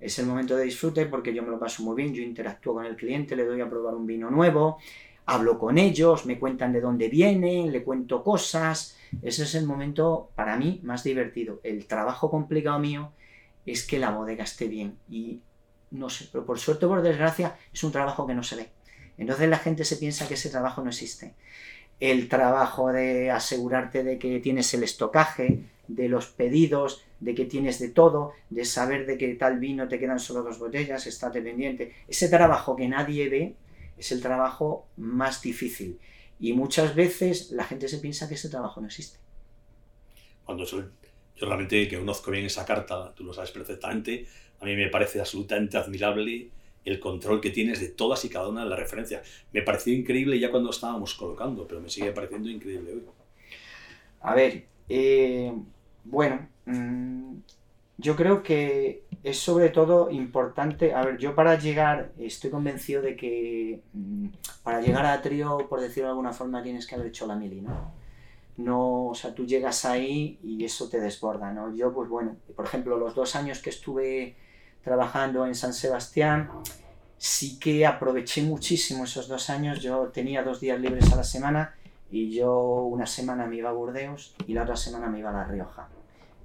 [0.00, 2.86] Es el momento de disfrute porque yo me lo paso muy bien, yo interactúo con
[2.86, 4.78] el cliente, le doy a probar un vino nuevo,
[5.26, 10.30] hablo con ellos, me cuentan de dónde vienen, le cuento cosas, ese es el momento
[10.34, 11.60] para mí más divertido.
[11.62, 13.12] El trabajo complicado mío
[13.66, 15.40] es que la bodega esté bien y
[15.90, 18.68] no sé, pero por suerte o por desgracia es un trabajo que no se ve.
[19.18, 21.34] Entonces la gente se piensa que ese trabajo no existe.
[21.98, 27.78] El trabajo de asegurarte de que tienes el estocaje, de los pedidos, de que tienes
[27.78, 31.92] de todo, de saber de que tal vino te quedan solo dos botellas, estate pendiente.
[32.08, 33.56] Ese trabajo que nadie ve
[33.98, 35.98] es el trabajo más difícil.
[36.40, 39.18] Y muchas veces la gente se piensa que ese trabajo no existe.
[40.44, 44.26] Cuando yo realmente que conozco bien esa carta, tú lo sabes perfectamente,
[44.58, 46.50] a mí me parece absolutamente admirable
[46.84, 49.26] el control que tienes de todas y cada una de las referencias.
[49.52, 53.02] Me pareció increíble ya cuando estábamos colocando, pero me sigue pareciendo increíble hoy.
[54.22, 55.52] A ver, eh,
[56.04, 57.34] bueno, mm,
[57.98, 63.16] yo creo que es sobre todo importante, a ver, yo para llegar, estoy convencido de
[63.16, 64.28] que mm,
[64.62, 67.60] para llegar a Trio, por decirlo de alguna forma, tienes que haber hecho la mili,
[67.60, 67.92] ¿no?
[68.56, 71.74] No, o sea, tú llegas ahí y eso te desborda, ¿no?
[71.74, 74.36] Yo, pues bueno, por ejemplo, los dos años que estuve
[74.82, 76.50] trabajando en San Sebastián,
[77.16, 79.80] sí que aproveché muchísimo esos dos años.
[79.80, 81.74] Yo tenía dos días libres a la semana
[82.10, 85.34] y yo una semana me iba a Burdeos y la otra semana me iba a
[85.34, 85.88] La Rioja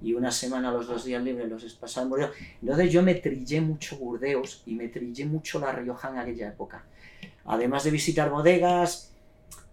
[0.02, 2.30] y una semana los dos días libres los he pasado en Burdeos.
[2.60, 6.84] Entonces yo me trillé mucho Burdeos y me trillé mucho La Rioja en aquella época.
[7.44, 9.12] Además de visitar bodegas,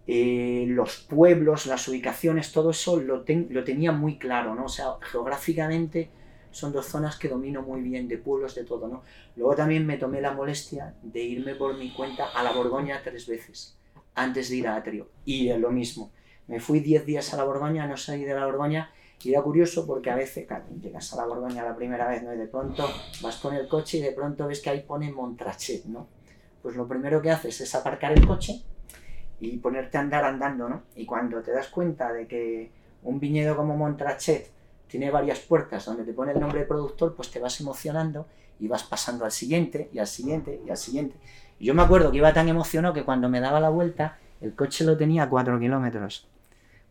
[0.06, 4.66] eh, los pueblos, las ubicaciones, todo eso lo, lo tenía muy claro, ¿no?
[4.66, 6.10] O sea, geográficamente
[6.52, 9.04] son dos zonas que domino muy bien, de pueblos, de todo, ¿no?
[9.36, 13.28] Luego también me tomé la molestia de irme por mi cuenta a la Borgoña tres
[13.28, 13.76] veces,
[14.14, 15.10] antes de ir a Atrio.
[15.26, 16.12] Y lo mismo,
[16.48, 18.92] me fui diez días a la Borgoña, no salí de la Borgoña
[19.24, 22.34] y era curioso porque a veces, claro, llegas a la Borgoña la primera vez, ¿no?
[22.34, 22.86] Y de pronto
[23.22, 26.08] vas con el coche y de pronto ves que ahí pone Montrachet, ¿no?
[26.62, 28.62] Pues lo primero que haces es aparcar el coche
[29.40, 30.84] y ponerte a andar andando, ¿no?
[30.96, 32.72] Y cuando te das cuenta de que
[33.04, 34.52] un viñedo como Montrachet
[34.88, 38.28] tiene varias puertas donde te pone el nombre de productor, pues te vas emocionando
[38.60, 41.16] y vas pasando al siguiente y al siguiente y al siguiente.
[41.60, 44.54] Y yo me acuerdo que iba tan emocionado que cuando me daba la vuelta, el
[44.54, 46.28] coche lo tenía a 4 kilómetros.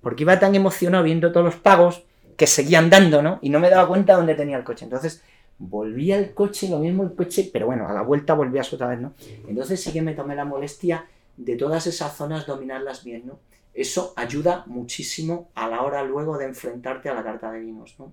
[0.00, 2.04] Porque iba tan emocionado viendo todos los pagos
[2.36, 3.38] que seguía andando, ¿no?
[3.42, 4.84] Y no me daba cuenta dónde tenía el coche.
[4.84, 5.22] Entonces,
[5.58, 8.74] volví al coche, lo mismo el coche, pero bueno, a la vuelta volví a su
[8.74, 9.14] otra vez, ¿no?
[9.46, 13.38] Entonces sí que me tomé la molestia de todas esas zonas dominarlas bien, ¿no?
[13.74, 18.12] Eso ayuda muchísimo a la hora luego de enfrentarte a la carta de vinos, ¿no?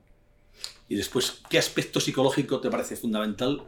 [0.88, 3.63] Y después, ¿qué aspecto psicológico te parece fundamental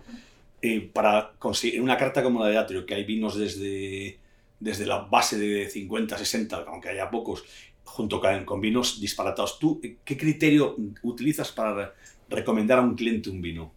[0.62, 4.20] eh, para conseguir una carta como la de Atrio, que hay vinos desde,
[4.60, 7.44] desde la base de 50, 60, aunque haya pocos,
[7.84, 9.60] junto con, vinos disparatados.
[9.60, 11.94] ¿Tú qué criterio utilizas para
[12.30, 13.72] recomendar a un cliente un vino?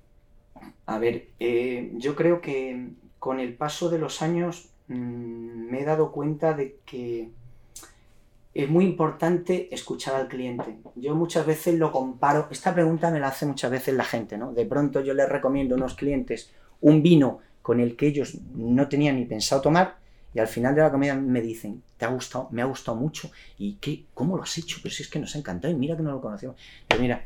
[0.87, 2.89] A ver, eh, yo creo que
[3.19, 7.31] con el paso de los años mm, me he dado cuenta de que
[8.55, 10.77] es muy importante escuchar al cliente.
[10.95, 14.53] Yo muchas veces lo comparo, esta pregunta me la hace muchas veces la gente, ¿no?
[14.53, 18.89] De pronto yo les recomiendo a unos clientes un vino con el que ellos no
[18.89, 19.97] tenían ni pensado tomar
[20.35, 22.49] y al final de la comida me dicen, ¿te ha gustado?
[22.51, 23.31] Me ha gustado mucho.
[23.57, 24.05] ¿Y qué?
[24.15, 24.79] ¿Cómo lo has hecho?
[24.83, 26.57] Pero si es que nos ha encantado y mira que no lo conocemos.
[26.89, 27.25] Pero mira,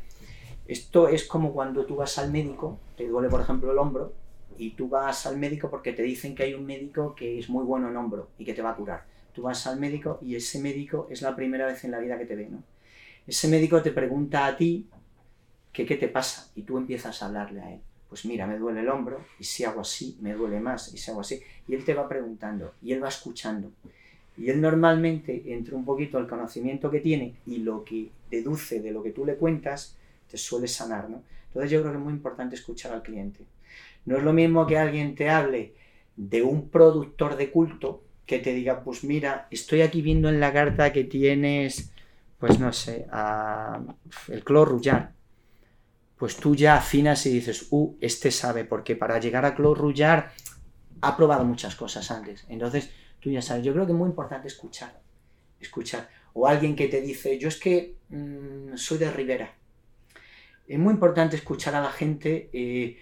[0.67, 4.13] esto es como cuando tú vas al médico, te duele por ejemplo el hombro,
[4.57, 7.63] y tú vas al médico porque te dicen que hay un médico que es muy
[7.63, 9.03] bueno en hombro y que te va a curar
[9.39, 12.25] tú vas al médico y ese médico es la primera vez en la vida que
[12.25, 12.61] te ve, ¿no?
[13.27, 14.89] Ese médico te pregunta a ti
[15.71, 17.81] que qué te pasa y tú empiezas a hablarle a él.
[18.09, 21.11] Pues mira, me duele el hombro y si hago así, me duele más y si
[21.11, 21.41] hago así.
[21.67, 23.71] Y él te va preguntando y él va escuchando.
[24.35, 28.91] Y él normalmente, entre un poquito el conocimiento que tiene y lo que deduce de
[28.91, 29.95] lo que tú le cuentas,
[30.29, 31.23] te suele sanar, ¿no?
[31.47, 33.43] Entonces yo creo que es muy importante escuchar al cliente.
[34.05, 35.73] No es lo mismo que alguien te hable
[36.15, 40.53] de un productor de culto que te diga, pues mira, estoy aquí viendo en la
[40.53, 41.91] carta que tienes,
[42.37, 43.07] pues no sé,
[44.29, 45.13] el Clos Rullar.
[46.19, 50.33] Pues tú ya afinas y dices, uh, este sabe, porque para llegar a Clos Rullar
[50.99, 52.45] ha probado muchas cosas antes.
[52.49, 52.89] Entonces,
[53.21, 54.99] tú ya sabes, yo creo que es muy importante escuchar,
[55.61, 56.09] escuchar.
[56.33, 59.55] O alguien que te dice, yo es que mm, soy de Rivera.
[60.67, 62.49] Es muy importante escuchar a la gente.
[62.51, 62.97] Eh,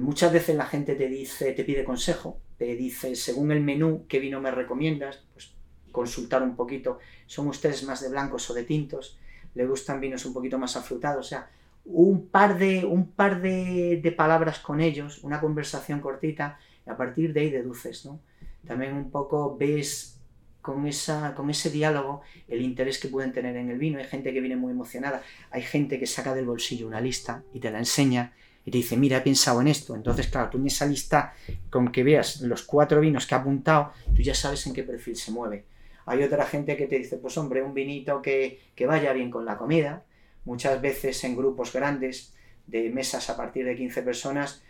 [0.00, 4.20] muchas veces la gente te dice, te pide consejo, te dice, según el menú, qué
[4.20, 5.54] vino me recomiendas, pues
[5.90, 9.18] consultar un poquito, ¿son ustedes más de blancos o de tintos?
[9.54, 11.26] ¿Le gustan vinos un poquito más afrutados?
[11.26, 11.50] O sea,
[11.84, 17.32] un par de, un par de, palabras con ellos, una conversación cortita, y a partir
[17.32, 18.20] de ahí deduces, ¿no?
[18.66, 20.20] También un poco ves
[20.60, 23.98] con, esa, con ese diálogo el interés que pueden tener en el vino.
[23.98, 27.60] Hay gente que viene muy emocionada, hay gente que saca del bolsillo una lista y
[27.60, 28.32] te la enseña
[28.64, 29.94] y te dice, mira, he pensado en esto.
[29.94, 31.34] Entonces, claro, tú en esa lista,
[31.70, 35.16] con que veas los cuatro vinos que ha apuntado, tú ya sabes en qué perfil
[35.16, 35.64] se mueve.
[36.06, 39.44] Hay otra gente que te dice, pues hombre, un vinito que, que vaya bien con
[39.44, 40.04] la comida.
[40.44, 42.34] Muchas veces en grupos grandes,
[42.66, 44.62] de mesas a partir de 15 personas,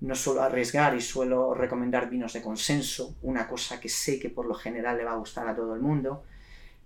[0.00, 4.46] no suelo arriesgar y suelo recomendar vinos de consenso, una cosa que sé que por
[4.46, 6.22] lo general le va a gustar a todo el mundo.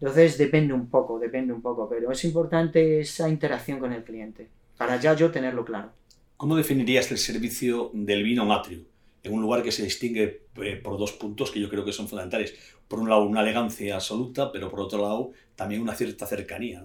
[0.01, 4.49] Entonces depende un poco, depende un poco, pero es importante esa interacción con el cliente,
[4.77, 5.93] para ya yo tenerlo claro.
[6.37, 8.81] ¿Cómo definirías el servicio del vino en atrio?
[9.23, 12.09] En un lugar que se distingue eh, por dos puntos que yo creo que son
[12.09, 12.55] fundamentales.
[12.89, 16.85] Por un lado, una elegancia absoluta, pero por otro lado, también una cierta cercanía.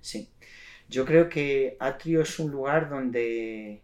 [0.00, 0.28] Sí.
[0.90, 3.80] Yo creo que Atrio es un lugar donde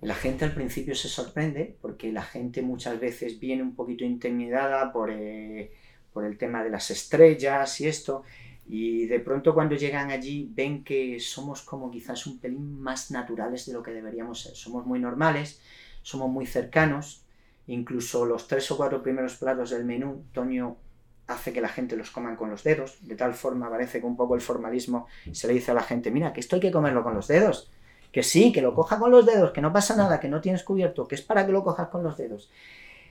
[0.00, 4.92] la gente al principio se sorprende, porque la gente muchas veces viene un poquito intimidada
[4.92, 5.72] por, eh,
[6.12, 8.22] por el tema de las estrellas y esto,
[8.68, 13.66] y de pronto cuando llegan allí ven que somos como quizás un pelín más naturales
[13.66, 14.54] de lo que deberíamos ser.
[14.54, 15.60] Somos muy normales,
[16.02, 17.24] somos muy cercanos,
[17.66, 20.76] incluso los tres o cuatro primeros platos del menú, Toño
[21.26, 24.16] hace que la gente los coman con los dedos, de tal forma parece que un
[24.16, 27.02] poco el formalismo se le dice a la gente, mira, que esto hay que comerlo
[27.02, 27.70] con los dedos,
[28.12, 30.62] que sí, que lo coja con los dedos, que no pasa nada, que no tienes
[30.62, 32.50] cubierto, que es para que lo cojas con los dedos.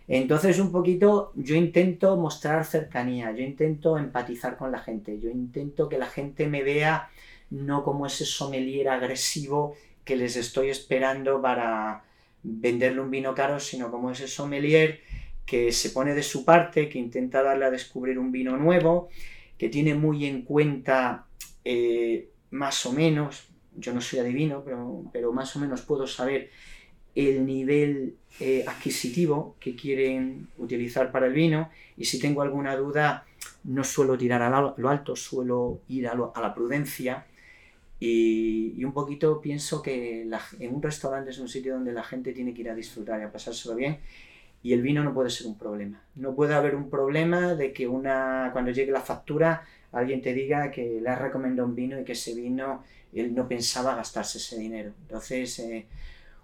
[0.07, 5.87] Entonces, un poquito, yo intento mostrar cercanía, yo intento empatizar con la gente, yo intento
[5.87, 7.09] que la gente me vea
[7.49, 12.03] no como ese sommelier agresivo que les estoy esperando para
[12.43, 14.99] venderle un vino caro, sino como ese sommelier
[15.45, 19.09] que se pone de su parte, que intenta darle a descubrir un vino nuevo,
[19.57, 21.25] que tiene muy en cuenta
[21.65, 26.49] eh, más o menos, yo no soy adivino, pero, pero más o menos puedo saber
[27.15, 33.25] el nivel eh, adquisitivo que quieren utilizar para el vino y si tengo alguna duda
[33.63, 37.25] no suelo tirar a lo alto, suelo ir a, la prudencia
[37.99, 40.27] y, un poquito pienso que
[40.59, 43.23] en un restaurante es un sitio donde la gente tiene que ir a disfrutar y
[43.23, 43.99] a pasárselo bien
[44.63, 46.01] y el vino no puede ser un problema.
[46.15, 50.71] No puede haber un problema de que una cuando llegue la factura alguien te diga
[50.71, 54.57] que le has recomendado un vino y que ese vino él no pensaba gastarse ese
[54.57, 54.93] dinero.
[55.03, 55.85] Entonces, eh,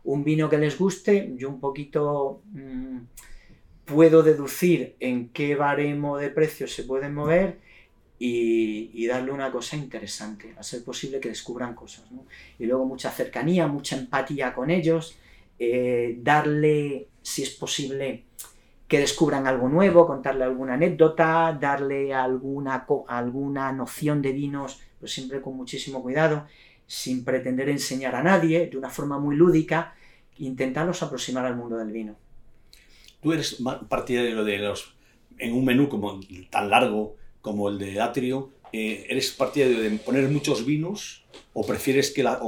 [0.04, 3.00] un vino que les guste, yo un poquito mm,
[3.86, 7.58] puedo deducir en qué baremo de precios se pueden mover
[8.20, 12.06] y, darle una cosa interesante, a ser posible que descubran cosas.
[12.60, 15.18] Y luego mucha cercanía, mucha empatía con ellos,
[15.58, 18.26] eh, darle, si es posible,
[18.88, 25.42] que descubran algo nuevo, contarle alguna anécdota, darle alguna, alguna noción de vinos, pues siempre
[25.42, 26.48] con muchísimo cuidado
[26.90, 29.94] sin pretender enseñar a nadie, de una forma muy lúdica,
[30.40, 32.16] intentarlos aproximar al mundo del vino.
[33.22, 34.96] ¿Tú eres partidario de los,
[35.38, 40.30] en un menú como tan largo como el de Atrio, eh, eres partidario de poner
[40.30, 42.40] muchos vinos o prefieres que la,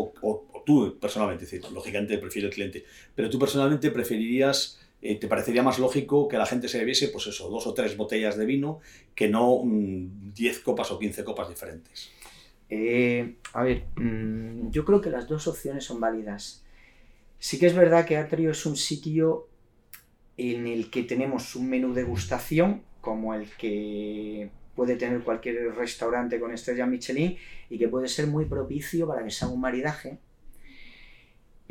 [0.66, 2.86] tú personalmente, decir, lógicamente prefiere el cliente,
[3.16, 7.26] pero tú personalmente preferirías eh, te parecería más lógico que la gente se bebiese, pues
[7.26, 8.82] eso, dos o tres botellas de vino,
[9.16, 12.12] que no mm, diez copas o quince copas diferentes.
[12.70, 16.64] Eh, a ver, mm, yo creo que las dos opciones son válidas.
[17.40, 19.48] Sí que es verdad que Atrio es un sitio
[20.38, 26.40] en el que tenemos un menú de degustación, como el que puede tener cualquier restaurante
[26.40, 27.38] con estrella Michelin,
[27.72, 30.20] y que puede ser muy propicio para que sea un maridaje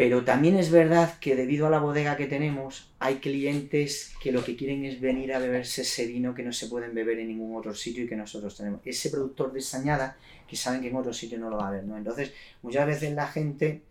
[0.01, 4.43] pero también es verdad que debido a la bodega que tenemos, hay clientes que lo
[4.43, 7.55] que quieren es venir a beberse ese vino que no se pueden beber en ningún
[7.55, 8.81] otro sitio y que nosotros tenemos.
[8.87, 10.17] Ese productor de sañada
[10.49, 11.99] que saben que en otro sitio no lo va a ver, ¿no?
[11.99, 12.33] Entonces,
[12.63, 13.83] muchas veces la gente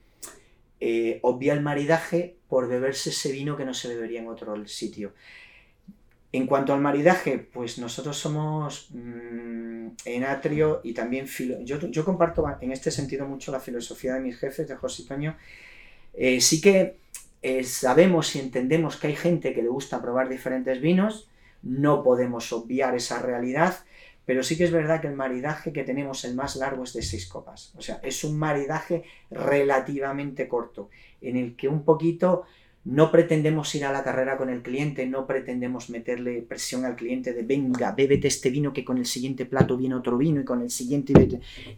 [0.80, 5.14] eh, obvia el maridaje por beberse ese vino que no se bebería en otro sitio.
[6.32, 11.28] En cuanto al maridaje, pues nosotros somos mm, en Atrio y también
[11.66, 15.38] yo, yo comparto en este sentido mucho la filosofía de mis jefes, de José Toño,
[16.20, 16.98] eh, sí que
[17.42, 21.30] eh, sabemos y entendemos que hay gente que le gusta probar diferentes vinos,
[21.64, 23.80] no podemos obviar esa realidad,
[24.26, 27.04] pero sí que es verdad que el maridaje que tenemos, el más largo, es de
[27.04, 27.74] seis copas.
[27.78, 30.90] O sea, es un maridaje relativamente corto,
[31.22, 32.44] en el que un poquito
[32.84, 37.34] no pretendemos ir a la carrera con el cliente, no pretendemos meterle presión al cliente
[37.34, 40.62] de venga, bébete este vino que con el siguiente plato viene otro vino y con
[40.62, 41.14] el siguiente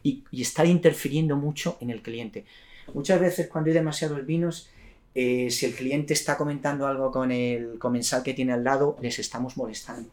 [0.01, 2.45] y, y estar interfiriendo mucho en el cliente.
[2.93, 4.69] Muchas veces cuando hay demasiados vinos,
[5.13, 9.19] eh, si el cliente está comentando algo con el comensal que tiene al lado, les
[9.19, 10.09] estamos molestando.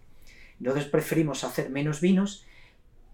[0.59, 2.45] Entonces preferimos hacer menos vinos,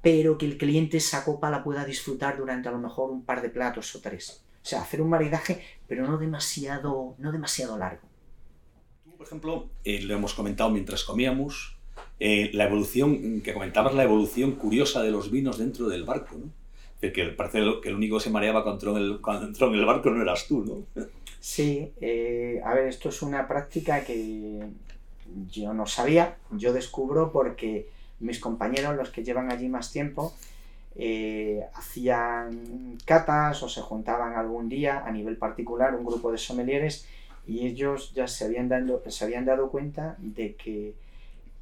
[0.00, 3.42] pero que el cliente esa copa la pueda disfrutar durante a lo mejor un par
[3.42, 4.44] de platos o tres.
[4.62, 8.08] O sea, hacer un maridaje, pero no demasiado, no demasiado largo.
[9.16, 11.76] por ejemplo, eh, lo hemos comentado mientras comíamos,
[12.18, 16.63] eh, la evolución, que comentabas la evolución curiosa de los vinos dentro del barco, ¿no?
[17.12, 20.46] Que parece que el único que se mareaba cuando entró en el, barco no eras
[20.46, 21.06] tú, ¿no?
[21.40, 24.62] Sí, eh, a ver, esto es una práctica que
[25.50, 27.88] yo no sabía, yo descubro porque
[28.20, 30.32] mis compañeros, los que llevan allí más tiempo,
[30.96, 37.06] eh, hacían catas o se juntaban algún día a nivel particular, un grupo de sommeliers,
[37.46, 40.94] y ellos ya se habían, dado, se habían dado cuenta de que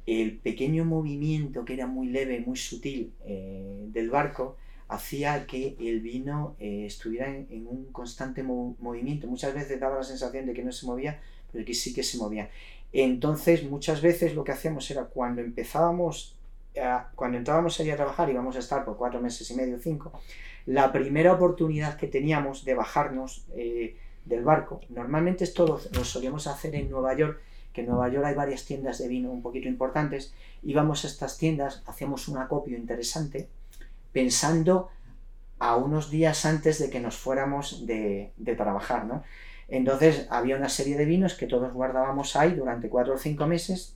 [0.05, 4.57] el pequeño movimiento que era muy leve, muy sutil eh, del barco,
[4.93, 9.27] hacía que el vino eh, estuviera en, un constante movimiento.
[9.27, 11.19] Muchas veces daba la sensación de que no se movía,
[11.51, 12.49] pero que sí que se movía.
[12.91, 16.37] Entonces, muchas veces lo que hacíamos era cuando empezábamos,
[17.15, 20.11] cuando entrábamos allí a trabajar, íbamos a estar por cuatro meses y medio, cinco,
[20.65, 26.47] la primera oportunidad que teníamos de bajarnos eh, del barco, normalmente esto lo, lo solíamos
[26.47, 27.41] hacer en Nueva York,
[27.73, 31.37] que en Nueva York hay varias tiendas de vino un poquito importantes, íbamos a estas
[31.37, 33.49] tiendas, hacíamos un acopio interesante,
[34.13, 34.89] pensando
[35.59, 39.23] a unos días antes de que nos fuéramos de, trabajar, ¿no?
[39.67, 43.95] Entonces había una serie de vinos que todos guardábamos ahí durante cuatro o cinco meses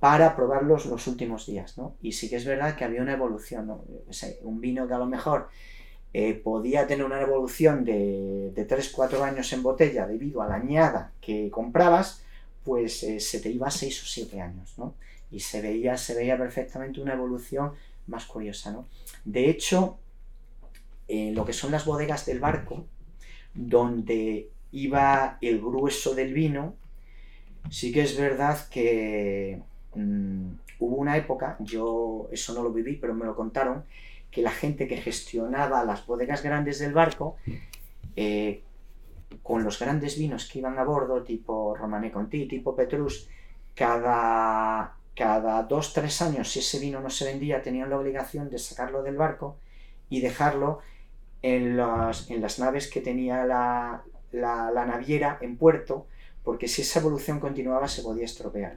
[0.00, 1.94] para probarlos los últimos días, ¿no?
[2.02, 3.70] Y sí que es verdad que había una evolución,
[4.42, 5.48] un vino que a lo mejor
[6.14, 11.12] eh, podía tener una evolución de, de 3-4 años en botella debido a la añada
[11.20, 12.22] que comprabas,
[12.64, 14.94] pues eh, se te iba 6 o 7 años, ¿no?
[15.30, 17.72] Y se veía, se veía perfectamente una evolución
[18.06, 18.86] más curiosa, ¿no?
[19.24, 19.98] De hecho,
[21.08, 22.86] en lo que son las bodegas del barco,
[23.54, 26.74] donde iba el grueso del vino,
[27.70, 29.60] sí que es verdad que
[29.94, 30.46] mm,
[30.78, 33.84] hubo una época, yo eso no lo viví, pero me lo contaron,
[34.30, 37.36] que la gente que gestionaba las bodegas grandes del barco,
[38.16, 38.62] eh,
[39.42, 43.28] con los grandes vinos que iban a bordo, tipo Romané Conti, tipo Petrus,
[43.74, 48.58] cada cada dos, tres años, si ese vino no se vendía, tenían la obligación de
[48.58, 49.56] sacarlo del barco
[50.08, 50.80] y dejarlo
[51.42, 54.02] en, en las naves que tenía la,
[54.32, 56.06] naviera en puerto,
[56.44, 58.76] porque si esa evolución continuaba se podía estropear.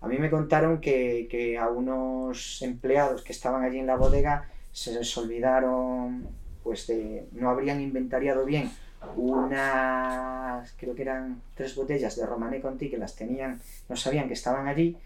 [0.00, 4.92] A mí me contaron que, a unos empleados que estaban allí en la bodega se
[4.92, 6.28] les olvidaron,
[6.62, 8.70] pues de, no habrían inventariado bien
[9.16, 14.34] unas, creo que eran tres botellas de Romané Conti que las tenían, no sabían que
[14.34, 14.96] estaban allí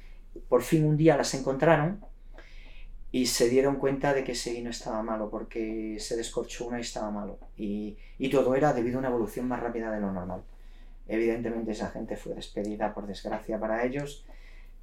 [0.48, 2.00] por fin un día las encontraron
[3.10, 6.82] y se dieron cuenta de que ese vino estaba malo porque se descorchó una y
[6.82, 7.38] estaba malo.
[7.56, 7.96] Y,
[8.30, 10.42] todo era debido a una evolución más rápida de lo normal.
[11.06, 14.26] Evidentemente esa gente fue despedida por desgracia para ellos,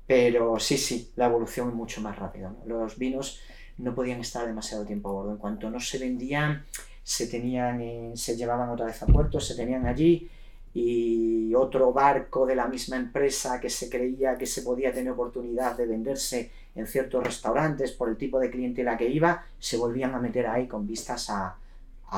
[0.07, 2.53] pero sí, sí, la evolución es mucho más rápida.
[2.65, 3.41] Los vinos
[3.77, 5.31] no podían estar demasiado tiempo a bordo.
[5.31, 6.65] En cuanto no se vendían,
[7.03, 10.29] se, tenían, se llevaban otra vez a puerto, se tenían allí
[10.77, 15.77] y otro barco de la misma empresa que se creía que se podía tener oportunidad
[15.77, 20.19] de venderse en ciertos restaurantes por el tipo de clientela que iba, se volvían a
[20.19, 21.57] meter ahí con vistas a,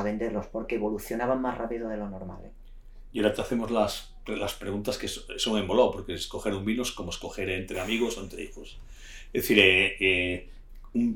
[0.03, 2.38] venderlos porque evolucionaban más rápido de lo normal.
[2.45, 2.51] ¿eh?
[3.14, 6.84] Y ahora te hacemos las, las preguntas que son en voló, porque escoger un vino
[6.84, 8.80] es como escoger entre amigos o entre hijos.
[9.34, 10.49] Es decir, eh, eh,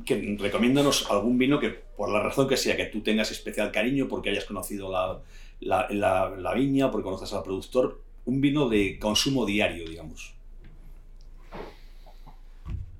[0.03, 4.07] que, recomiéndanos algún vino que, por la razón que sea, que tú tengas especial cariño,
[4.07, 5.19] porque hayas conocido la,
[5.61, 10.35] la, la, viña, porque conoces al productor, un vino de consumo diario, digamos.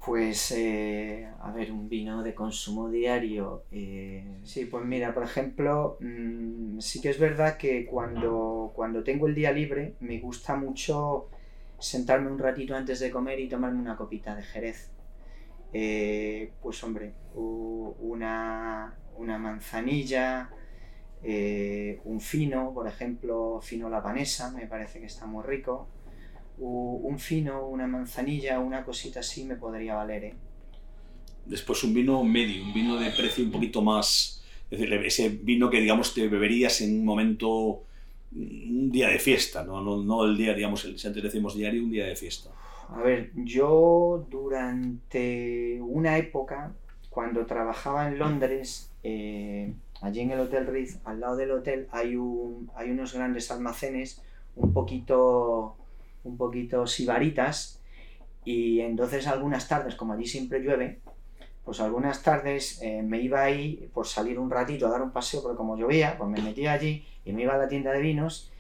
[0.06, 3.64] Pues, eh, a ver, un vino de consumo diario.
[3.72, 9.28] Eh, sí, pues mira, por ejemplo, mm, sí que es verdad que cuando, cuando tengo
[9.28, 11.28] el día libre me gusta mucho
[11.78, 14.92] sentarme un ratito antes de comer y tomarme una copita de Jerez.
[15.74, 20.50] Eh, pues hombre, una, una manzanilla,
[21.24, 25.88] un fino, por ejemplo, fino lapanesa, me parece que está muy rico
[26.62, 30.24] un fino, una manzanilla, una cosita así me podría valer.
[30.26, 30.34] ¿eh?
[31.46, 35.70] Después un vino medio, un vino de precio un poquito más, es decir, ese vino
[35.70, 37.84] que digamos te beberías en un momento,
[38.34, 41.92] un día de fiesta, no, no, no el día, digamos, si antes decimos diario, un
[41.92, 42.52] día de fiesta.
[42.90, 46.74] A ver, yo durante una época,
[47.10, 52.16] cuando trabajaba en Londres, eh, allí en el Hotel Ritz, al lado del hotel, hay,
[52.16, 54.22] un, hay unos grandes almacenes
[54.56, 55.78] un poquito
[56.24, 57.82] un poquito sibaritas
[58.44, 61.00] y entonces algunas tardes, como allí siempre llueve,
[61.64, 65.44] pues algunas tardes eh, me iba ahí por salir un ratito a dar un paseo,
[65.44, 68.52] porque como llovía, pues me metía allí y me iba a la tienda de vinos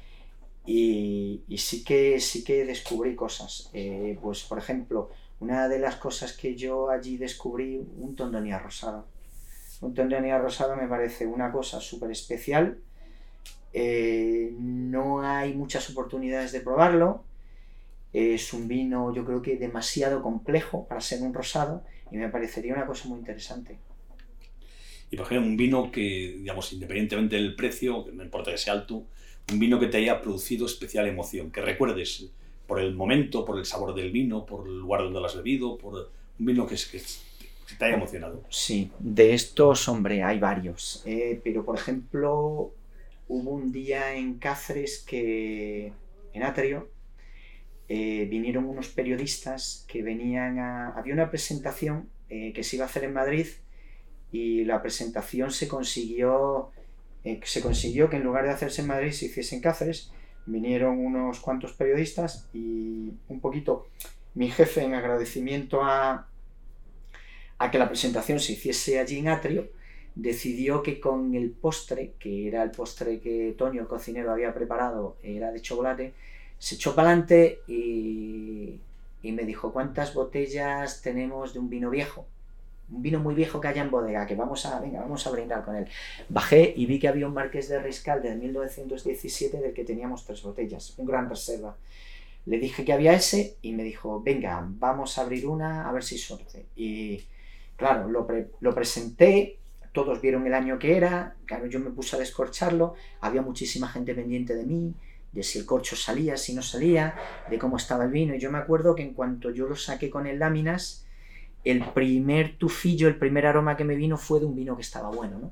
[0.66, 3.70] y, sí, que, sí que descubrí cosas.
[3.74, 9.06] Eh, pues por ejemplo, una de las cosas que yo allí descubrí, un tondonía rosado.
[9.82, 12.78] Un tondonía rosado me parece una cosa súper especial.
[13.74, 17.24] Eh, no hay muchas oportunidades de probarlo
[18.14, 22.74] es un vino, yo creo que demasiado complejo para ser un rosado y me parecería
[22.74, 23.78] una cosa muy interesante.
[25.10, 28.74] Y por ejemplo, un vino que, digamos, independientemente del precio, que no importa que sea
[28.74, 29.06] alto,
[29.52, 32.30] un vino que te haya producido especial emoción, que recuerdes
[32.68, 35.78] por el momento, por el sabor del vino, por el lugar donde lo has bebido,
[35.78, 36.10] por
[36.40, 37.02] un vino que, es, que,
[37.78, 38.44] te emocionado.
[38.50, 41.04] Sí, de estos, hombre, hay varios.
[41.06, 42.74] Eh, pero, por ejemplo,
[43.28, 45.94] hubo un día en Cáceres que,
[46.34, 46.90] en Atrio,
[47.88, 50.90] eh, vinieron unos periodistas que venían a...
[50.90, 53.48] Había una presentación eh, que se iba a hacer en Madrid
[54.32, 56.72] y la presentación se consiguió,
[57.44, 60.12] se consiguió que en lugar de hacerse en Madrid se hiciese en Cáceres.
[60.46, 63.88] Vinieron unos cuantos periodistas y un poquito
[64.34, 66.31] mi jefe en agradecimiento a,
[67.62, 69.70] a que la presentación se hiciese allí en Atrio,
[70.16, 75.18] decidió que con el postre, que era el postre que Toño, el cocinero, había preparado,
[75.22, 76.14] era de chocolate,
[76.58, 78.80] se echó para adelante y,
[79.24, 82.26] me dijo, ¿cuántas botellas tenemos de un vino viejo?
[82.92, 85.64] Un vino muy viejo que haya en bodega, que vamos a, venga, vamos a brindar
[85.64, 85.88] con él.
[86.30, 90.42] Bajé y vi que había un Marqués de Riscal de 1917 del que teníamos tres
[90.42, 91.78] botellas, un gran reserva.
[92.48, 96.04] Le dije que había ese y me dijo, venga, vamos a abrir una a ver
[96.04, 96.66] si suerte.
[96.76, 97.22] Y
[97.82, 99.58] claro, lo, presenté,
[99.92, 104.14] todos vieron el año que era, claro, yo me puse a descorcharlo, había muchísima gente
[104.14, 104.94] pendiente de mí,
[105.32, 107.16] de si el corcho salía, si no salía,
[107.50, 108.36] de cómo estaba el vino.
[108.36, 111.08] Y yo me acuerdo que en cuanto yo lo saqué con el láminas,
[111.64, 115.10] el primer tufillo, el primer aroma que me vino fue de un vino que estaba
[115.10, 115.52] bueno, ¿no?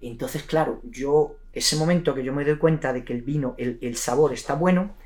[0.00, 3.96] Entonces, claro, yo, ese momento que yo me doy cuenta de que el vino, el
[3.96, 4.96] sabor está bueno,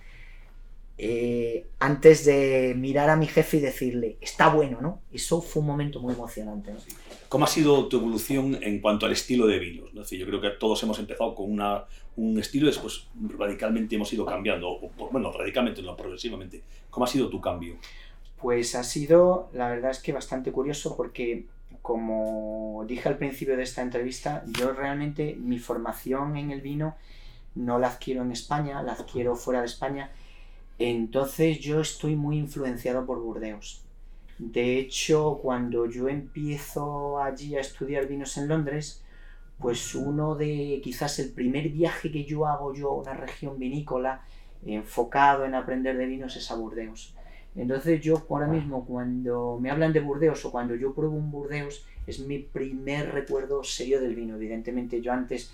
[1.04, 5.00] eh, antes de mirar a mi jefe y decirle, está bueno, ¿no?
[5.12, 6.72] Eso fue un momento muy emocionante.
[7.28, 9.92] ¿Cómo ha sido tu evolución en cuanto al estilo de vinos?
[9.92, 10.04] ¿no?
[10.04, 14.24] yo creo que todos hemos empezado con una, un estilo y después radicalmente hemos ido
[14.24, 14.78] cambiando,
[15.10, 16.62] bueno, radicalmente, no progresivamente.
[16.88, 17.78] ¿Cómo ha sido tu cambio?
[18.40, 21.46] Pues ha sido, la verdad es que bastante curioso porque,
[21.82, 26.94] como dije al principio de esta entrevista, yo realmente mi formación en el vino
[27.56, 30.12] no la adquiero en España, la adquiero fuera de España
[30.84, 33.84] entonces yo estoy muy influenciado por Burdeos.
[34.38, 39.04] De hecho, cuando yo empiezo allí a estudiar vinos en Londres,
[39.58, 44.22] pues uno de quizás el primer viaje que yo hago yo a una región vinícola
[44.64, 47.14] enfocado en aprender de vinos es a Burdeos.
[47.54, 51.86] Entonces yo ahora mismo cuando me hablan de Burdeos o cuando yo pruebo un Burdeos
[52.06, 54.36] es mi primer recuerdo serio del vino.
[54.36, 55.52] Evidentemente yo antes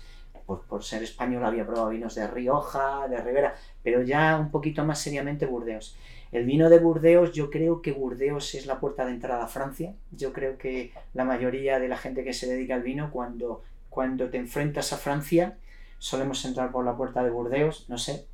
[0.57, 4.99] por ser español había probado vinos de Rioja, de Ribera, pero ya un poquito más
[4.99, 5.95] seriamente Burdeos.
[6.31, 9.93] El vino de Burdeos, yo creo que Burdeos es la puerta de entrada a Francia.
[10.11, 14.29] Yo creo que la mayoría de la gente que se dedica al vino, cuando, cuando
[14.29, 15.57] te enfrentas a Francia,
[15.97, 18.25] solemos entrar por la puerta de Burdeos, no sé.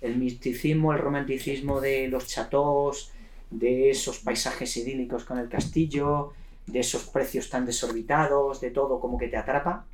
[0.00, 3.12] El misticismo, el romanticismo de los chateaux,
[3.50, 6.32] de esos paisajes idílicos con el castillo,
[6.66, 9.86] de esos precios tan desorbitados, de todo como que te atrapa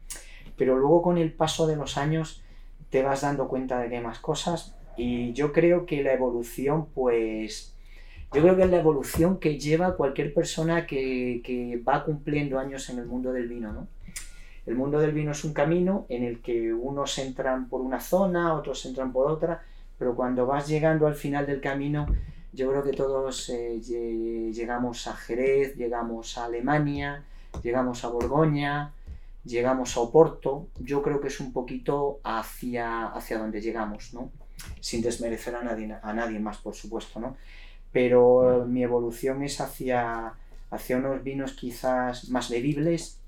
[0.62, 2.40] pero luego con el paso de los años
[2.88, 4.76] te vas dando cuenta de que más cosas.
[4.96, 7.74] Y yo creo que la evolución, pues,
[8.32, 12.88] yo creo que es la evolución que lleva cualquier persona que, que va cumpliendo años
[12.90, 13.88] en el mundo del vino, ¿no?
[14.64, 18.54] El mundo del vino es un camino en el que unos entran por una zona,
[18.54, 19.64] otros entran por otra,
[19.98, 22.06] pero cuando vas llegando al final del camino,
[22.52, 23.80] yo creo que todos eh,
[24.54, 27.24] llegamos a Jerez, llegamos a Alemania,
[27.64, 28.92] llegamos a Borgoña,
[29.44, 30.68] llegamos a Oporto.
[30.78, 34.30] Yo creo que es un poquito hacia, hacia donde llegamos, ¿no?
[34.80, 37.36] Sin desmerecer a nadie, a nadie más, por supuesto, ¿no?
[37.92, 40.34] Pero mi evolución es hacia,
[40.70, 43.22] hacia unos vinos quizás más bebibles,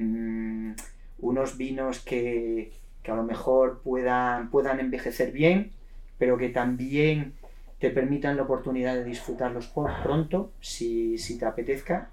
[0.00, 0.72] Mm,
[1.18, 2.72] unos vinos que,
[3.06, 5.72] a lo mejor puedan, puedan envejecer bien,
[6.18, 7.34] pero que también
[7.78, 12.10] te permitan la oportunidad de disfrutarlos por pronto, si, te apetezca,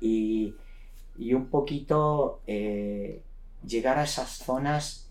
[0.00, 0.56] y,
[1.16, 3.22] un poquito eh,
[3.66, 5.08] llegar a esas zonas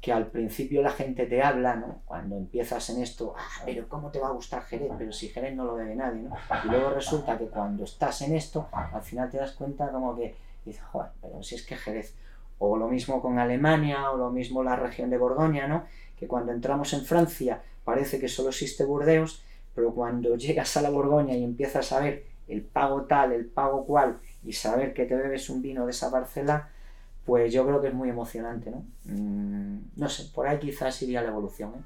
[0.00, 2.02] que al principio la gente te habla, ¿no?
[2.04, 4.92] Cuando empiezas en esto, ah, pero ¿cómo te va a gustar Jerez?
[4.98, 6.36] Pero si Jerez no lo debe nadie, ¿no?
[6.64, 10.34] Y luego resulta que cuando estás en esto, al final te das cuenta como que
[10.66, 12.14] y dices, joder, pero si es que Jerez.
[12.58, 15.84] O lo mismo con Alemania, o lo mismo la región de Borgoña, ¿no?
[16.16, 19.44] Que cuando entramos en Francia parece que solo existe Burdeos,
[19.74, 23.84] pero cuando llegas a la Borgoña y empiezas a ver el pago tal, el pago
[23.84, 26.70] cual, y saber que te bebes un vino de esa parcela,
[27.24, 28.84] pues yo creo que es muy emocionante, ¿no?
[29.04, 31.72] Mm, no sé, por ahí quizás iría la evolución.
[31.74, 31.82] ¿eh?